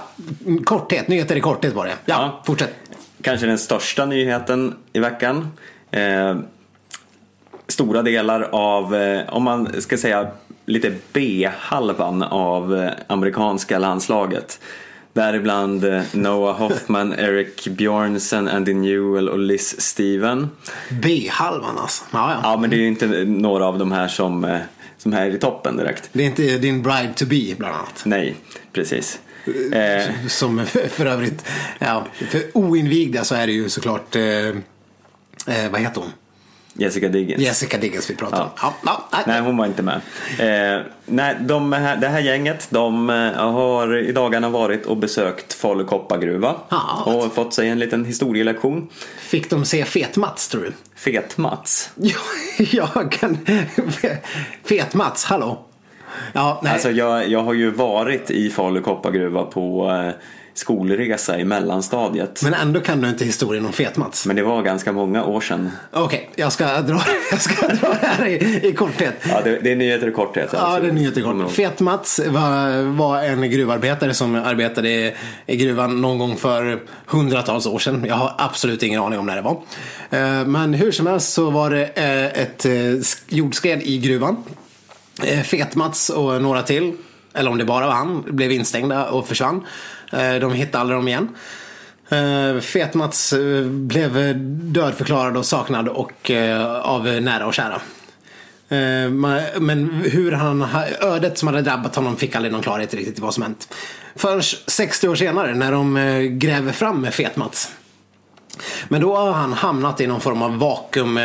[0.65, 1.09] korthet.
[1.09, 1.91] Nyheter i korthet var det.
[2.05, 2.43] Ja, Ja.
[2.47, 2.75] fortsätt.
[3.23, 5.49] Kanske den största nyheten i veckan.
[5.91, 6.37] Eh,
[7.69, 10.27] stora delar av, eh, om man ska säga
[10.67, 14.61] lite B-halvan av eh, amerikanska landslaget.
[15.15, 20.49] Däribland eh, Noah Hoffman, Eric Bjornsen, Andy Newell och Liz Steven.
[21.03, 22.05] B-halvan alltså.
[22.13, 22.41] Ja, ja.
[22.43, 24.59] Ja, men det är ju inte några av de här som, eh,
[24.99, 26.09] som är i toppen direkt.
[26.13, 28.03] Det är inte din bride to be bland annat.
[28.05, 28.37] Nej,
[28.73, 29.19] precis.
[29.73, 31.45] Eh, Som för övrigt,
[31.79, 34.23] ja, för oinvigda så är det ju såklart, eh,
[35.47, 36.11] eh, vad heter hon?
[36.77, 37.43] Jessica Diggins.
[37.43, 38.49] Jessica Diggins vi pratar om.
[38.63, 38.75] Ja.
[38.85, 39.23] Ja, nej.
[39.27, 40.01] Nej, hon var inte med.
[40.39, 45.53] Eh, nej, de här, det här gänget de eh, har i dagarna varit och besökt
[45.53, 47.03] Falu koppargruva Ja.
[47.07, 48.89] och fått sig en liten historielektion.
[49.19, 50.73] Fick de se Fet-Mats tror du?
[50.97, 51.91] Fet-Mats.
[52.59, 53.39] Ja, jag kan...
[54.65, 55.59] Fet-Mats, hallå?
[56.33, 56.73] Ja, nej.
[56.73, 60.15] Alltså jag, jag har ju varit i Falu koppargruva på eh,
[60.55, 62.41] skolresa i mellanstadiet.
[62.43, 64.25] Men, Men ändå kan du inte historien om Fet-Mats.
[64.25, 65.71] det var ganska många år sedan.
[65.93, 69.15] Okej, jag, ska dra, jag ska dra det här i, i korthet.
[69.29, 70.49] Ja, det, det är nyheter i korthet.
[70.53, 70.83] Ja, alltså.
[70.83, 71.51] det är nyheter i korthet.
[71.53, 75.15] Fet-Mats var, var en gruvarbetare som arbetade i,
[75.47, 78.05] i gruvan någon gång för hundratals år sedan.
[78.09, 79.57] Jag har absolut ingen aning om när det var.
[80.11, 84.37] Eh, Men hur som helst så var det eh, ett eh, sk- jordskred i gruvan.
[85.45, 86.93] Fet-Mats och några till,
[87.35, 89.67] eller om det bara var han, blev instängda och försvann.
[90.13, 91.29] Eh, de hittade aldrig dem igen.
[92.09, 94.39] Eh, Fet-Mats eh, blev
[94.73, 96.31] dödförklarad och saknad och
[96.83, 97.81] av nära och kära.
[99.61, 100.67] Men hur han,
[101.01, 103.75] ödet som hade drabbat honom fick aldrig någon klarhet riktigt i vad som hänt.
[104.17, 107.73] Förrän 60 år senare när de gräver fram Fet-Mats.
[108.89, 111.21] Men då har han hamnat i någon form av vakuumrum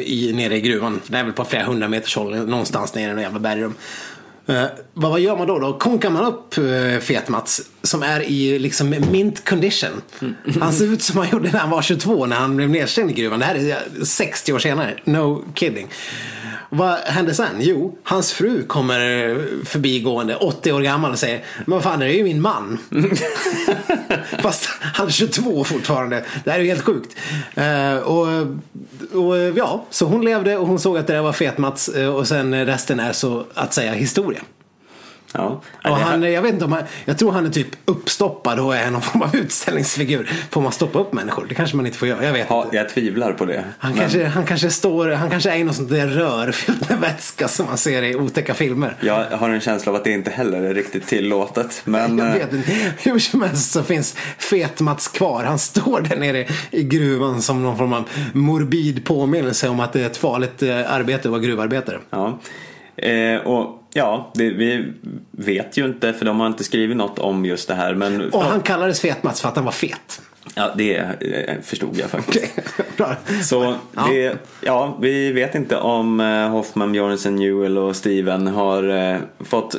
[0.00, 1.00] i, nere i gruvan.
[1.06, 3.74] Det är väl på flera hundra meters håll någonstans nere i något jävla bergrum.
[4.46, 4.64] Eh,
[4.94, 5.58] vad, vad gör man då?
[5.58, 10.02] Då konkar man upp uh, Fet-Mats som är i liksom mint condition.
[10.60, 13.14] Han ser ut som han gjorde när han var 22 när han blev nedstängd i
[13.14, 13.38] gruvan.
[13.38, 14.94] Det här är 60 år senare.
[15.04, 15.88] No kidding.
[16.70, 17.56] Vad hände sen?
[17.58, 22.16] Jo, hans fru kommer förbigående, 80 år gammal och säger Men vad fan, det är
[22.16, 22.78] ju min man.
[24.38, 26.24] Fast han är 22 fortfarande.
[26.44, 27.16] Det här är ju helt sjukt.
[27.54, 28.26] Eh, och,
[29.12, 32.28] och ja, så hon levde och hon såg att det där var fet-Mats eh, och
[32.28, 34.40] sen resten är så att säga historia.
[35.36, 35.62] Ja.
[35.84, 38.90] Och han, jag vet inte om han, jag tror han är typ uppstoppad och är
[38.90, 39.36] någon form av
[39.68, 40.30] utställningsfigur.
[40.50, 41.46] Får man stoppa upp människor?
[41.48, 42.76] Det kanske man inte får göra, jag vet Ja, inte.
[42.76, 43.64] jag tvivlar på det.
[43.78, 46.88] Han, Men kanske, han kanske står, han kanske är i något sånt där rör fyllt
[46.90, 48.96] med vätska som man ser i otäcka filmer.
[49.00, 51.82] Jag har en känsla av att det inte heller är riktigt tillåtet.
[51.84, 52.72] Men Jag eh, vet inte.
[52.98, 55.44] Hur som helst så finns Fet-Mats kvar.
[55.44, 60.00] Han står där nere i gruvan som någon form av morbid påminnelse om att det
[60.02, 61.98] är ett farligt eh, arbete att vara gruvarbetare.
[62.10, 62.38] ja.
[62.96, 64.92] Eh, och ja, det, vi
[65.30, 67.94] vet ju inte för de har inte skrivit något om just det här.
[67.94, 70.22] Men Och han kallades Fet-Mats för att han var fet.
[70.54, 72.52] ja, det eh, förstod jag faktiskt.
[73.42, 74.06] Så Ja.
[74.08, 79.74] det, ja, vi vet inte om eh, Hoffman, Björnsen, Newell och Steven har eh, fått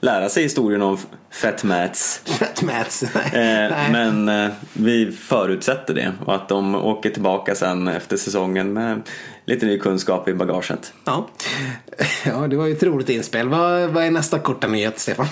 [0.00, 0.98] lära sig historien om
[1.30, 2.22] Fett Mats.
[2.24, 3.02] Fet-Mats.
[3.14, 3.92] Eh, Nej.
[3.92, 9.02] men vi förutsätter det och att de åker tillbaka sen efter säsongen med
[9.50, 10.92] lite ny kunskap i bagaget.
[11.04, 11.28] Ja.
[12.24, 13.48] ja, det var ju ett roligt inspel.
[13.48, 15.26] Vad, vad är nästa korta nyhet, Stefan?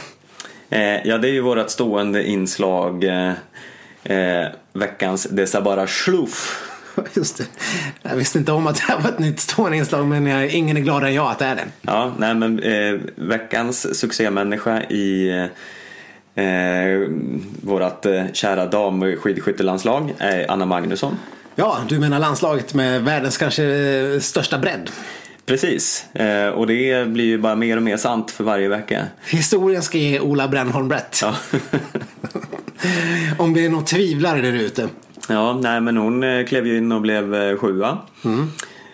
[0.70, 3.32] Eh, ja, det är ju vårt stående inslag eh,
[4.02, 6.64] eh, veckans Dessa bara schluff.
[7.14, 7.44] Just det.
[8.02, 10.76] Jag visste inte om att det här var ett nytt stående inslag, men jag, ingen
[10.76, 11.66] är gladare än jag att det är det.
[11.80, 15.28] Ja, nej men eh, veckans succémänniska i
[16.34, 17.08] eh, eh,
[17.62, 21.16] vårt eh, kära damskidskyttelandslag är Anna Magnusson.
[21.60, 24.90] Ja, du menar landslaget med världens kanske eh, största bredd.
[25.46, 29.04] Precis, eh, och det blir ju bara mer och mer sant för varje vecka.
[29.30, 31.18] Historien ska ge Ola Brännholm rätt.
[31.22, 31.34] Ja,
[33.38, 34.88] Om det är någon tvivlare där ute.
[35.28, 37.98] ja nej men hon eh, klev ju in och blev eh, sjua.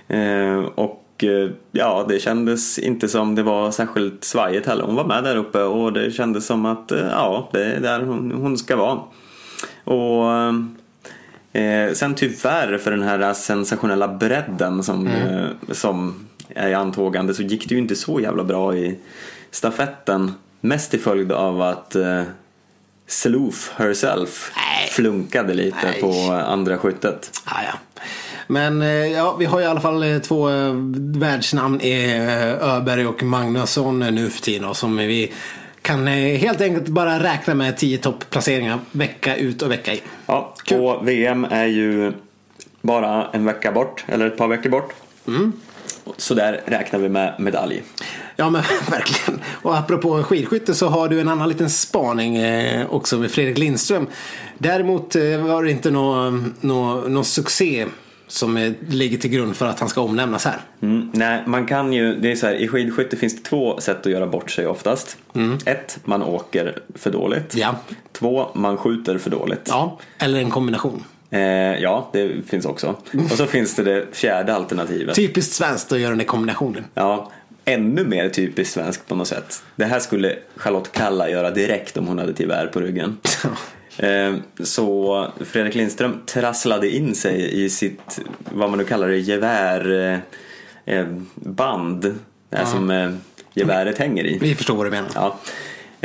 [0.08, 1.24] Eh, och
[1.72, 4.84] ja, det kändes inte som det var särskilt svajigt heller.
[4.84, 8.32] Hon var med där uppe och det kändes som att ja, det är där hon,
[8.32, 8.98] hon ska vara.
[9.84, 10.24] Och
[11.54, 17.42] eh, sen tyvärr för den här sensationella bredden som, eh, som är i antågande så
[17.42, 18.98] gick det ju inte så jävla bra i
[19.50, 20.32] stafetten.
[20.60, 22.22] Mest till följd av att eh,
[23.06, 24.88] Sloof herself Nej.
[24.88, 26.00] flunkade lite Nej.
[26.00, 27.40] på andra skyttet.
[27.44, 28.02] Ah, ja.
[28.46, 30.74] Men eh, ja, vi har i alla fall eh, två eh,
[31.18, 32.14] världsnamn i
[32.60, 35.32] Öberg och Magnusson nu för tiden och som vi
[35.84, 40.00] kan helt enkelt bara räkna med tio toppplaceringar vecka ut och vecka in.
[40.26, 40.80] Ja, Kul.
[40.80, 42.12] och VM är ju
[42.82, 44.92] bara en vecka bort, eller ett par veckor bort.
[45.26, 45.52] Mm.
[46.16, 47.82] Så där räknar vi med medalj.
[48.36, 49.40] Ja men verkligen.
[49.62, 54.06] Och apropå skidskytte så har du en annan liten spaning eh, också med Fredrik Lindström.
[54.58, 57.86] Däremot eh, var det inte någon nå, nå succé
[58.26, 60.60] som eh, ligger till grund för att han ska omnämnas här.
[60.82, 64.06] Mm, nej, man kan ju, det är så här, i skidskytte finns det två sätt
[64.06, 65.16] att göra bort sig oftast.
[65.64, 67.54] Ett, man åker för dåligt.
[67.54, 67.68] Mm.
[67.68, 67.94] Ja.
[68.12, 69.66] Två, man skjuter för dåligt.
[69.68, 71.04] Ja, eller en kombination.
[71.30, 71.40] Eh,
[71.82, 72.96] ja, det finns också.
[73.30, 75.16] Och så finns det det fjärde alternativet.
[75.16, 76.84] Typiskt svenskt att göra den kombinationen.
[76.94, 77.30] Ja,
[77.64, 79.62] ännu mer typiskt svenskt på något sätt.
[79.76, 83.16] Det här skulle Charlotte Kalla göra direkt om hon hade till på ryggen.
[83.98, 88.20] Eh, Så Fredrik Lindström trasslade in sig i sitt,
[88.52, 90.22] vad man nu kallar det, gevärband.
[92.50, 93.10] Det här som eh,
[93.54, 94.38] geväret hänger i.
[94.38, 95.10] Vi förstår vad du menar.
[95.14, 95.38] Ja.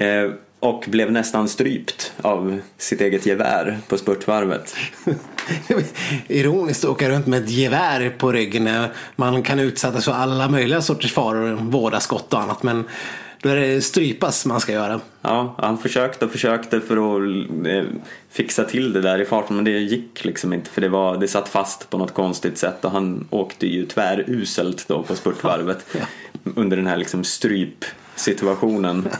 [0.04, 4.76] Eh, Och blev nästan strypt av sitt eget gevär på spurtvarvet.
[6.28, 8.64] Ironiskt att åka runt med ett gevär på ryggen.
[8.64, 12.64] när Man kan utsättas för alla möjliga sorters faror, vårda skott och annat.
[12.64, 12.84] Men
[13.42, 15.00] då är det strypas man ska göra.
[15.22, 17.84] Ja, han försökte och försökte för att eh,
[18.32, 21.28] fixa till det där i farten men det gick liksom inte för det, var, det
[21.28, 26.00] satt fast på något konstigt sätt och han åkte ju tväruselt då på spurtvarvet Ja.
[26.56, 29.10] under den här liksom strypsituationen.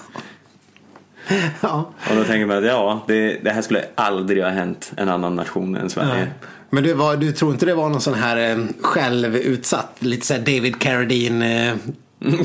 [1.62, 1.92] Ja.
[2.10, 5.36] Och då tänker man att ja, det, det här skulle aldrig ha hänt en annan
[5.36, 6.14] nation än Sverige.
[6.14, 6.28] Nej.
[6.70, 10.40] Men du, var, du tror inte det var någon sån här eh, självutsatt, lite såhär
[10.40, 11.76] David Carradine eh...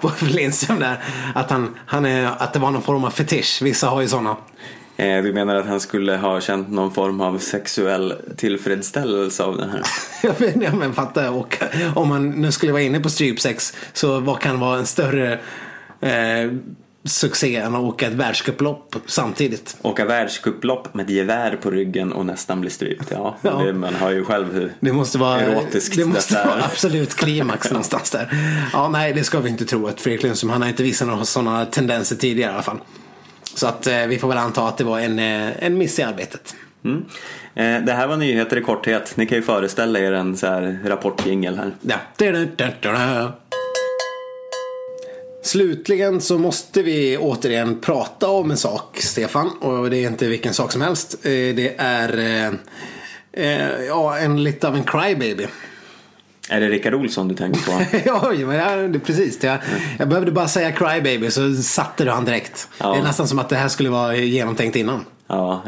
[0.00, 0.98] På Lindström där.
[1.34, 3.62] Att, han, han är, att det var någon form av fetisch.
[3.62, 4.36] Vissa har ju såna.
[4.96, 9.70] Eh, Du menar att han skulle ha känt någon form av sexuell tillfredsställelse av den
[9.70, 9.82] här?
[10.22, 11.58] Jag inte, men fatta och,
[11.94, 15.32] om man nu skulle vara inne på strypsex så vad kan vara en större
[16.00, 16.50] eh,
[17.04, 19.76] succé än att åka ett världscuplopp samtidigt?
[19.82, 23.08] Åka världscuplopp med ett gevär på ryggen och nästan bli strypt.
[23.10, 23.50] Ja, Ja.
[23.50, 27.14] Det, man har ju själv hur Det måste vara, erotiskt det måste detta vara absolut
[27.14, 28.28] klimax någonstans där.
[28.72, 31.24] Ja, nej, det ska vi inte tro att Fredrik Lundström, han har inte visat några
[31.24, 32.78] sådana tendenser tidigare i alla fall.
[33.54, 36.02] Så att eh, vi får väl anta att det var en, eh, en miss i
[36.02, 36.54] arbetet.
[36.84, 37.04] Mm.
[37.54, 39.16] Eh, det här var nyheter i korthet.
[39.16, 41.72] Ni kan ju föreställa er en så här rapportjingel här.
[41.80, 41.96] Ja.
[45.42, 49.50] Slutligen så måste vi återigen prata om en sak, Stefan.
[49.50, 51.14] Och det är inte vilken sak som helst.
[51.22, 52.52] Eh, Det är eh,
[53.46, 55.46] eh, ja, en lite av en crybaby.
[56.48, 57.82] Är det Rickard Olsson du tänker på?
[58.04, 59.44] ja, men ja, det, precis.
[59.44, 59.58] Jag,
[59.98, 62.68] jag behövde bara säga crybaby så satte du han direkt.
[62.78, 62.92] Ja.
[62.92, 65.04] Det är nästan som att det här skulle vara genomtänkt innan.
[65.26, 65.62] Ja,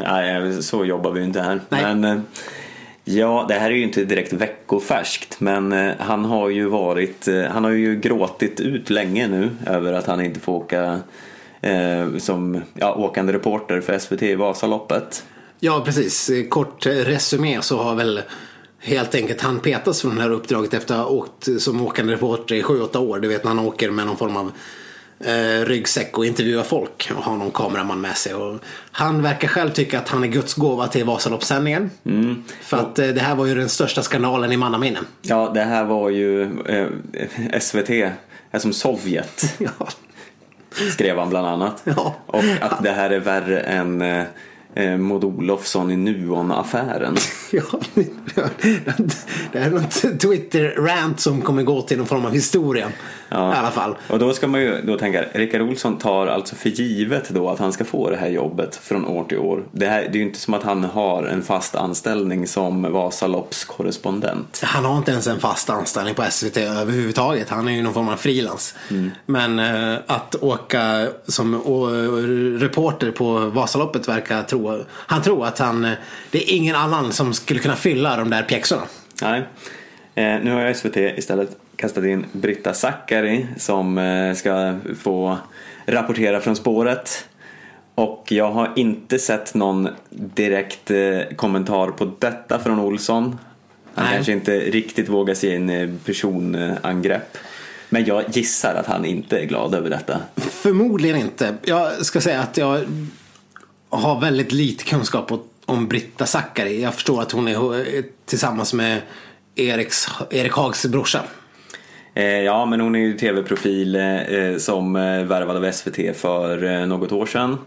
[0.60, 1.60] så jobbar vi inte här.
[1.68, 1.82] Nej.
[1.82, 2.20] Men eh,
[3.16, 5.40] ja, det här är ju inte direkt veckofärskt.
[5.40, 9.92] Men eh, han har ju varit, eh, han har ju gråtit ut länge nu över
[9.92, 11.00] att han inte får åka
[11.60, 15.24] eh, som ja, åkande reporter för SVT i Vasaloppet.
[15.60, 16.30] Ja, precis.
[16.48, 18.22] Kort eh, resumé så har väl
[18.78, 22.54] helt enkelt han petats från det här uppdraget efter att ha åkt som åkande reporter
[22.54, 23.18] i 7-8 år.
[23.18, 24.52] Du vet när han åker med någon form av
[25.24, 28.34] eh, ryggsäck och intervjuar folk och har någon kameraman med sig.
[28.34, 28.58] Och
[28.92, 31.90] han verkar själv tycka att han är Guds gåva till Vasaloppssändningen.
[32.62, 34.98] För att eh, det här var ju den största skandalen i mannaminne.
[35.22, 36.86] Ja, det här var ju eh,
[37.60, 37.90] SVT,
[38.58, 39.88] som Sovjet, Ja.
[40.92, 41.80] skrev han bland annat.
[41.84, 42.16] Ja.
[42.26, 44.24] Och att det här är värre än eh,
[44.74, 47.16] eh, Maud Olofsson i Nuon-affären.
[47.50, 47.80] Ja,
[49.52, 52.88] det är något Twitter-rant som kommer gå till någon form av historia.
[53.32, 53.54] Ja.
[53.54, 53.94] I alla fall.
[54.08, 57.58] Och då ska man ju då tänka, Rickard Olsson tar alltså för givet då att
[57.58, 59.64] han ska få det här jobbet från år till år.
[59.72, 64.60] Det, här, det är ju inte som att han har en fast anställning som Vasaloppskorrespondent.
[64.64, 67.48] Han har inte ens en fast anställning på SVT överhuvudtaget.
[67.48, 68.74] Han är ju någon form av frilans.
[69.26, 71.86] Men eh, att åka som å,
[72.58, 74.84] reporter på Vasaloppet verkar tro.
[74.90, 75.92] Han tror att han, eh,
[76.30, 78.82] det är ingen annan som skulle kunna fylla de där pjäxorna.
[79.22, 79.48] Nej.
[80.14, 85.38] Eh, nu har jag SVT istället kastat in Britta Zackari som eh, ska få
[85.86, 87.28] rapportera från spåret.
[87.94, 93.38] Och jag har inte sett någon direkt eh, kommentar på detta från Olsson.
[93.94, 94.14] Han Nej.
[94.14, 97.38] kanske inte riktigt vågar sig in i personangrepp.
[97.88, 100.18] Men jag gissar att han inte är glad över detta.
[100.36, 101.54] Förmodligen inte.
[101.62, 102.80] Jag ska säga att jag
[103.88, 105.32] har väldigt lite kunskap
[105.64, 106.82] om Britta Zackari.
[106.82, 109.00] Jag förstår att hon är eh, tillsammans med
[109.54, 111.22] Eriks, Erik Hags brorsa.
[112.14, 117.12] Eh, ja, men hon är ju tv-profil eh, som eh, värvad av SVT för något
[117.12, 117.58] år sedan.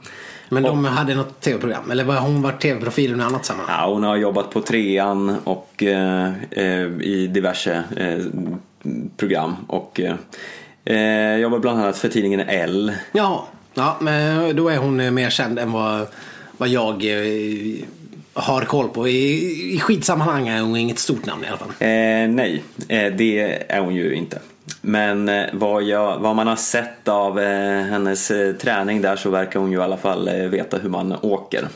[0.50, 1.92] Men de hade något tv-program.
[1.92, 3.76] Eller har hon varit tv-profil i något annat sammanhang?
[3.80, 6.32] Ja, hon har jobbat på trean och eh,
[7.02, 8.26] i diverse eh,
[9.18, 10.02] program och
[10.86, 12.94] eh, jobbar bland annat för tidningen L.
[13.12, 13.40] Jaha,
[13.74, 16.08] ja, men då är hon mer känd än vad,
[16.58, 17.04] vad jag
[18.36, 19.08] har koll på.
[19.08, 21.70] I, I skitsammanhang är hon inget stort namn i alla fall.
[21.70, 24.40] Eh, nej, eh, det är hon ju inte.
[24.82, 29.30] Men eh, vad, jag, vad man har sett av eh, hennes eh, träning där så
[29.30, 31.68] verkar hon ju i alla fall eh, veta hur man åker.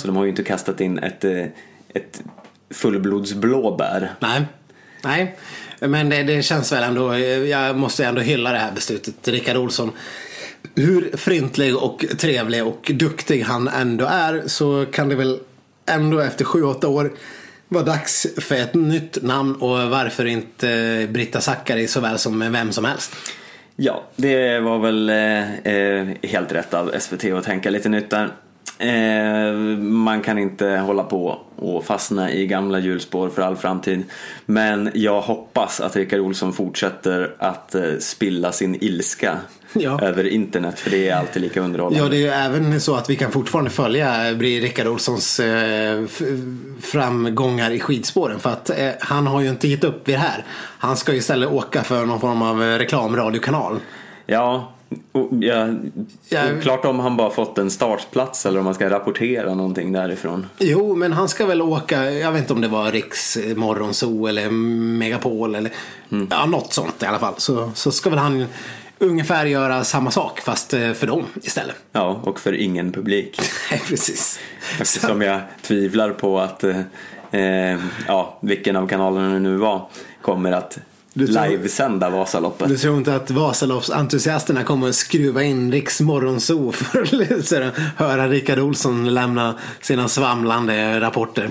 [0.00, 1.24] Så de har ju inte kastat in ett,
[1.94, 2.22] ett
[2.70, 4.14] fullblodsblåbär.
[4.20, 4.42] Nej,
[5.04, 5.36] nej.
[5.80, 9.28] Men det, det känns väl ändå, jag måste ändå hylla det här beslutet.
[9.28, 9.92] Rickard Olsson.
[10.74, 15.38] Hur fryntlig och trevlig och duktig han ändå är så kan det väl
[15.86, 17.12] ändå efter 7-8 år
[17.68, 22.72] var dags för ett nytt namn och varför inte eh, Britta Zackari såväl som vem
[22.72, 23.16] som helst.
[23.76, 28.32] Ja, det var väl eh, eh helt rätt av SVT att tänka lite nytt där.
[28.78, 34.04] Eh, man kan inte hålla på och fastna i gamla hjulspår för all framtid.
[34.46, 39.38] Men jag hoppas att Rickard Olsson fortsätter att eh, spilla sin ilska
[39.82, 40.00] Ja.
[40.02, 42.04] över internet för det är alltid lika underhållande.
[42.04, 46.04] Ja, det är ju även så att vi kan fortfarande följa Bri Rickard Olssons eh,
[46.80, 48.40] framgångar i skidspåren.
[48.40, 50.44] För att eh, han har ju inte gett upp vid det här.
[50.78, 53.78] Han ska ju istället åka för någon form av eh, reklamradiokanal.
[54.26, 54.72] Ja,
[55.12, 55.68] och, ja,
[56.28, 56.40] Ja.
[56.62, 60.46] klart om han bara fått en startplats eller om man ska rapportera någonting därifrån.
[60.58, 64.26] Jo, men han ska väl åka, jag vet inte om det var Riks eh, Morgonzoo
[64.26, 65.72] eller Megapol eller
[66.30, 67.34] ja, något sånt i alla fall.
[67.36, 68.44] Så, så ska väl han
[68.98, 71.76] ungefär göra samma sak fast eh, för dem istället.
[71.92, 73.40] Ja, och för ingen publik.
[73.70, 74.38] Nej, precis.
[74.80, 76.80] Eftersom jag tvivlar på att eh,
[77.30, 79.88] eh, ja, vilken av kanalerna det nu var
[80.22, 80.78] kommer att
[81.12, 82.68] Du tror- livesända Vasaloppet.
[82.68, 86.72] Du tror inte att Vasaloppsentusiasterna kommer att skruva in Riks Morgonzoo
[87.42, 91.50] för att höra Rickard Olsson lämna sina svamlande rapporter?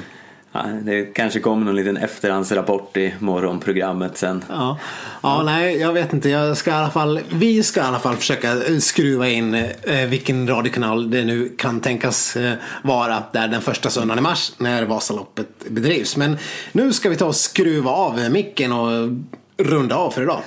[0.81, 4.43] Det kanske kommer någon liten efterhandsrapport i morgonprogrammet sen.
[4.49, 4.79] Ja.
[5.23, 6.29] ja, nej, jag vet inte.
[6.29, 10.05] Jag ska i alla fall, vi ska i alla fall försöka eh, skruva in eh,
[10.07, 12.53] vilken radiokanal det nu kan tänkas eh,
[12.83, 16.17] vara där den första söndagen i mars när Vasaloppet bedrivs.
[16.17, 16.37] Men
[16.71, 19.09] nu ska vi ta och skruva av micken och
[19.57, 20.41] runda av för idag.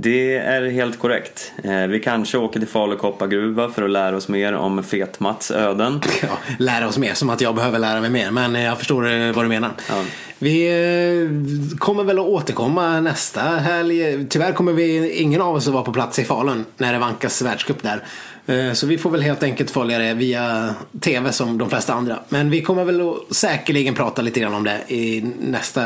[0.00, 1.52] Det är helt korrekt.
[1.64, 6.00] Eh, vi kanske åker till Falu koppargruva för att lära oss mer om Fet-Mats öden.
[6.22, 8.30] Ja, lära oss mer, som att jag behöver lära mig mer.
[8.30, 9.70] Men jag förstår eh, vad du menar.
[9.88, 10.02] Ja.
[10.38, 14.26] Vi eh, kommer väl att återkomma nästa helg.
[14.28, 17.42] Tyvärr kommer vi, ingen av oss att vara på plats i Falun när det vankas
[17.42, 18.02] världscup där.
[18.46, 22.18] Eh, Så vi får väl helt enkelt följa det via tv som de flesta andra.
[22.28, 25.84] Men vi kommer väl att säkerligen prata lite grann om det i nästa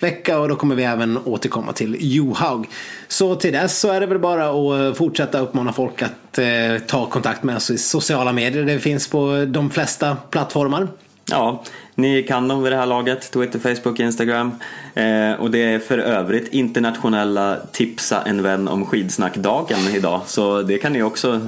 [0.00, 2.68] vecka och då kommer vi även återkomma till Johaug.
[3.08, 4.48] Så till dess så är det väl bara
[4.90, 6.46] att fortsätta uppmana folk att eh,
[6.86, 8.64] ta kontakt med oss i sociala medier.
[8.64, 10.88] Det finns på de flesta plattformar.
[11.30, 11.62] Ja,
[11.94, 13.30] ni kan dem vid det här laget.
[13.32, 14.50] Twitter, Facebook, Instagram.
[14.94, 20.20] Eh, och det är för övrigt internationella tipsa en vän om skidsnackdagen idag.
[20.26, 21.40] Så det kan ni också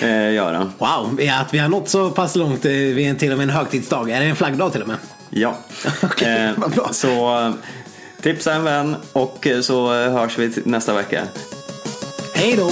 [0.00, 0.72] eh, göra.
[0.78, 3.44] Wow, vi- att vi har nått så pass långt eh, vid en till och med
[3.44, 4.10] en högtidsdag.
[4.10, 4.96] Är det en flaggdag till och med?
[5.30, 5.54] Ja.
[6.02, 6.88] Okej, vad bra.
[6.92, 7.50] så eh,
[8.22, 11.22] tipsa en vän och eh, så eh, hörs vi nästa vecka.
[12.34, 12.70] Hej då!